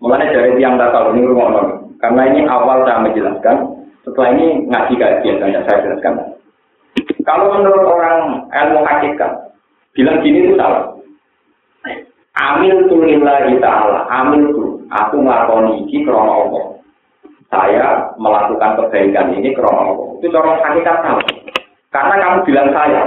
[0.00, 5.38] Mulanya dari tiang tahu ini rumah Karena ini awal saya menjelaskan, setelah ini ngaji kajian
[5.38, 6.34] saya jelaskan.
[7.22, 9.30] Kalau menurut orang ilmu hakikat,
[9.94, 10.90] bilang gini itu salah.
[12.32, 16.64] Amil tu lillahi ta'ala, amil tu, aku ngelakoni ini krono Allah.
[17.52, 17.86] Saya
[18.16, 20.08] melakukan kebaikan ini krono Allah.
[20.20, 21.26] Itu orang hakikat salah.
[21.92, 23.02] Karena kamu bilang saya,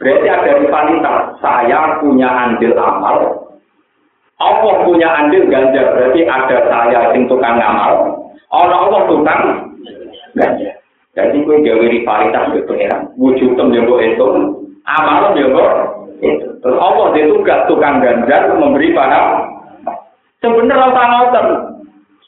[0.00, 1.20] berarti ada rivalitas.
[1.44, 3.16] Saya punya andil amal,
[4.40, 5.92] Allah punya andil ganjar.
[5.92, 7.92] Berarti ada saya yang tukang amal,
[8.48, 9.42] Allah Allah tukang
[10.32, 10.76] ganjar.
[11.12, 13.10] Jadi gue gawe rivalitas ke pengiran.
[13.18, 14.26] Wujud tem jenggo itu,
[14.86, 15.64] amal jenggo
[16.22, 16.46] itu.
[16.62, 19.44] Terus Allah dia tugas tukang ganjar memberi pada
[20.42, 21.46] sebenarnya orang ngoten.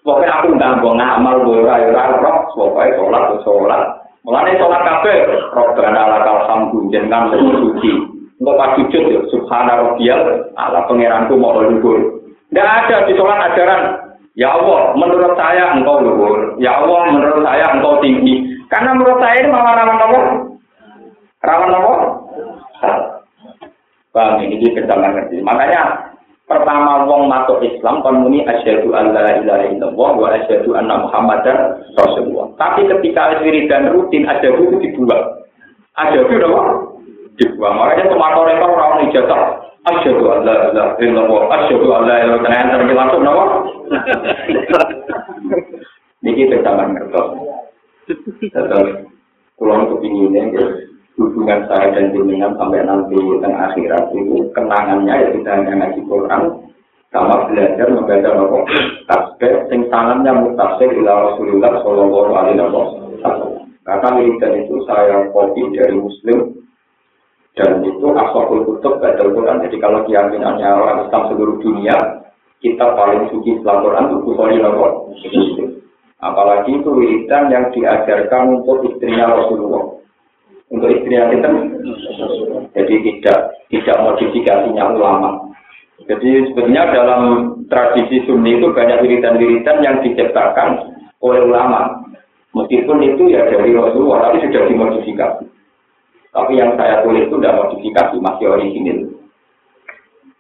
[0.01, 2.17] Pokoknya aku nggak mau ngamal, rayu-rayu,
[2.57, 3.83] pokoknya sholat, sholat.
[4.25, 5.19] Mulane sholat kabeh,
[5.53, 7.93] Robbana lakal hamdu jenengan suci.
[8.41, 12.25] Engko pas sujud ya subhana rabbiyal ala pangeranku mau luhur.
[12.49, 13.83] Tidak ada di sholat ajaran
[14.39, 16.57] Ya Allah, menurut saya engkau luhur.
[16.63, 18.47] Ya Allah, menurut saya engkau tinggi.
[18.73, 20.21] Karena menurut saya ini malah rawan apa?
[21.45, 21.95] Rawan apa?
[24.17, 25.43] Bang, ini kita ngerti.
[25.43, 26.10] Makanya
[26.51, 32.51] pertama wong masuk Islam kon muni asyhadu alla ilaha illallah wa asyhadu anna muhammadar rasulullah.
[32.59, 35.47] Tapi ketika wiridan rutin ada itu dibuang.
[35.95, 36.63] Ada itu apa?
[37.39, 37.75] Dibuang.
[37.79, 39.43] Makanya tomato rekor ora ono ijazah.
[39.81, 42.67] Asyhadu alla ilaha illallah, asyhadu alla ilaha illallah.
[42.83, 43.45] Terus langsung napa?
[46.27, 47.27] Niki teman ngertos.
[48.51, 48.89] Terus
[49.55, 50.35] kula kepingin
[51.21, 56.43] hubungan saya dan jenengan sampai nanti tengah akhirat itu kenangannya ya tidak hanya ngaji Quran
[57.13, 58.59] sama belajar membaca nopo
[59.05, 63.69] tasbih sing tangannya mutasir ila Rasulullah Shallallahu Alaihi Wasallam.
[63.85, 66.57] Karena wiridan itu saya kopi dari Muslim.
[67.59, 69.61] Dan itu asal kutub baca Quran.
[69.67, 71.99] Jadi kalau keyakinannya orang Islam seluruh dunia
[72.63, 74.87] kita paling suci setelah Quran itu Bukhari nopo
[76.21, 80.00] apalagi itu wiridan yang diajarkan untuk istrinya Rasulullah
[80.71, 81.51] untuk istri yang kita
[82.71, 83.39] jadi tidak
[83.75, 85.31] tidak modifikasinya ulama.
[86.07, 87.23] Jadi sebenarnya dalam
[87.69, 92.01] tradisi sunni itu banyak wiridan-wiridan yang diciptakan oleh ulama.
[92.51, 95.45] Meskipun itu ya dari Rasulullah tapi sudah dimodifikasi.
[96.31, 98.99] Tapi yang saya tulis itu tidak modifikasi masih original.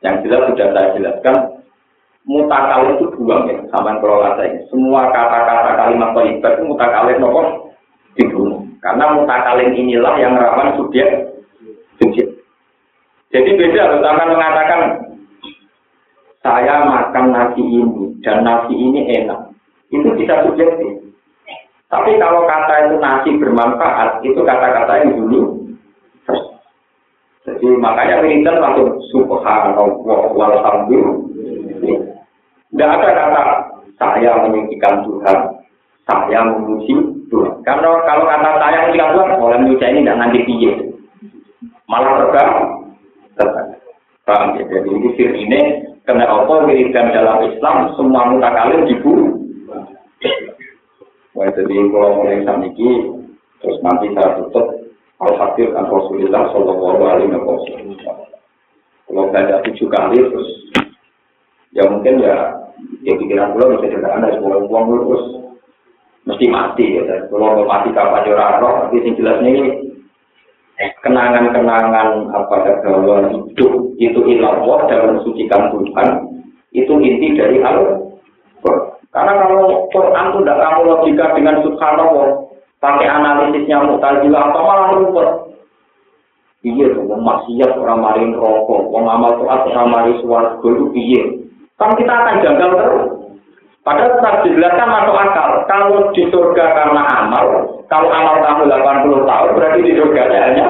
[0.01, 1.37] Yang jelas sudah saya jelaskan
[2.24, 4.59] mutakal itu buang ya sama kelola saya.
[4.70, 7.05] Semua kata-kata kalimat toibat itu mutakal
[8.18, 8.50] dibunuh
[8.81, 11.31] Karena mutakalin inilah yang rawan subjek
[12.01, 12.26] subjek.
[13.31, 14.81] Jadi beda loh, akan mengatakan
[16.41, 19.53] saya makan nasi ini dan nasi ini enak.
[19.93, 21.12] Itu bisa subjektif.
[21.93, 25.61] Tapi kalau kata itu nasi bermanfaat, itu kata-kata yang dulu.
[27.45, 29.89] Jadi makanya wiridan langsung subhanallah
[30.33, 31.16] walhamdulillah.
[32.70, 33.43] Tidak ada kata
[33.99, 35.39] saya meninggikan Tuhan,
[36.07, 37.20] saya memuji
[37.62, 40.72] Karena kalau kata saya meninggikan Tuhan, orang Indonesia ini tidak nanti piye.
[41.87, 42.53] Malah terbang,
[43.39, 43.68] terbang.
[44.26, 44.62] Paham ya?
[44.66, 45.61] Jadi ini sir ini
[46.07, 49.39] kena apa wiridan dalam Islam semua mutakalim dibunuh.
[51.39, 52.91] Wah, jadi kalau mulai ini,
[53.62, 54.66] terus nanti saya tutup
[55.22, 57.95] Al-Fakir dan Rasulullah Sallallahu Alaihi Wasallam.
[59.07, 60.51] Kalau baca tujuh kali, terus
[61.70, 62.61] ya mungkin ya
[63.07, 65.24] ya pikiran gue bisa juga ada semua uang terus
[66.31, 67.26] mesti mati ya.
[67.26, 68.87] Kalau mati kapan juara roh.
[68.87, 69.70] Tapi yang jelasnya ini
[71.03, 76.09] kenangan-kenangan apa ya bahwa hidup itu ilah dan mensucikan Tuhan
[76.72, 78.09] itu inti dari al
[79.11, 82.28] karena kalau Quran itu tidak kamu logika dengan subhanallah
[82.78, 85.28] pakai analisisnya mutazilah atau malah rumput
[86.64, 91.22] iya tuh maksiat orang marin rokok orang amal orang marin suara itu iya.
[91.81, 93.20] Kan kita akan janggal terus.
[93.81, 95.51] Padahal tetap dijelaskan masuk akal.
[95.64, 97.47] Kalau di surga karena amal,
[97.89, 100.68] kalau amal kamu 80 tahun, berarti di surga hanya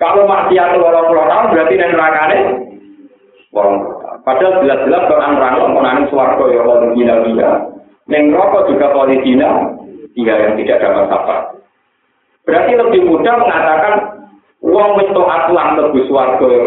[0.00, 1.96] kalau maksiat 20 tahun, berarti di ini
[4.20, 7.50] Padahal jelas-jelas Quran rangkong menangin suarga ya kalau dina dia.
[8.08, 9.70] Neng rokok juga polidina,
[10.12, 11.36] dia yang tidak dapat apa.
[12.44, 13.94] Berarti lebih mudah mengatakan
[14.60, 16.60] uang itu atulang lebih suarga ya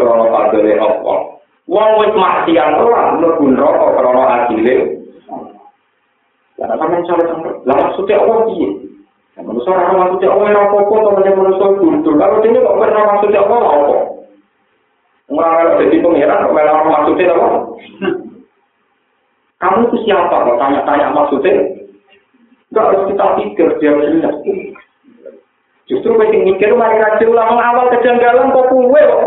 [0.78, 1.33] Allah.
[1.64, 5.00] Wong wis mati yang roh mlebu neraka krana adile.
[6.60, 7.24] Lah sampeyan sampe
[7.64, 8.68] lah maksude Allah piye?
[9.34, 12.10] Lah manusa ora ngomong maksude Allah ora apa-apa to menawa manusa kudu.
[12.20, 13.96] Kalau dene kok ora maksude apa lah apa?
[15.32, 17.46] Ora ada dadi pangeran kok ora ngomong maksude apa?
[19.64, 20.34] Kamu itu siapa?
[20.44, 21.52] Kalau tanya-tanya maksudnya,
[22.68, 24.36] enggak harus kita pikir dia jelas.
[25.88, 29.24] Justru mesti mikir, mari ngaji ulang awal kejanggalan kok kue kok.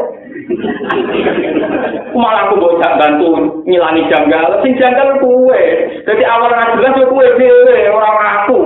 [2.17, 3.27] Malah aku mau bantu
[3.67, 5.63] ngilangi janggal, sing janggal kue.
[6.07, 8.59] Jadi awal nggak jelas kue dewe orang aku.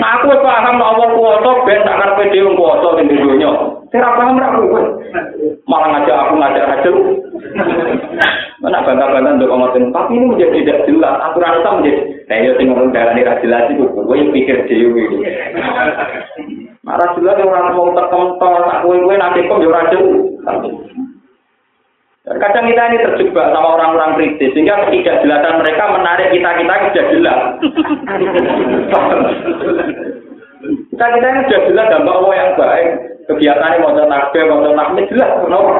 [0.00, 3.52] Nah aku paham Allah kuoto, ben tak karpe dewe kuoto di dunia.
[3.92, 4.82] Saya paham aku kue.
[5.66, 6.90] Malah ngajak aku ngajak aja.
[8.56, 11.20] Mana bantah-bantah untuk ngomongin, tapi ini menjadi tidak jelas.
[11.28, 15.04] Aturan itu menjadi, nah ya tinggal darah ini jelas itu, gue pikir dewe.
[16.86, 20.62] Marah jelas orang mau terkental, aku gue nanti kok ya jelas.
[22.26, 27.40] Kadang kita ini terjebak sama orang-orang kritis, sehingga ketidakjelasan mereka menarik kita-kita sudah jelas.
[30.94, 32.88] kita-kita ini sudah jelas dampak Allah yang baik.
[33.30, 35.30] Kegiatan ini mau takbir, mau takbir, jelas.
[35.42, 35.74] Kenapa?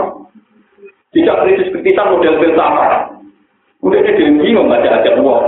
[1.15, 2.93] Tidak kritis-kritisan model filsafat.
[3.87, 5.47] Udah dia bingung membaca aja uang.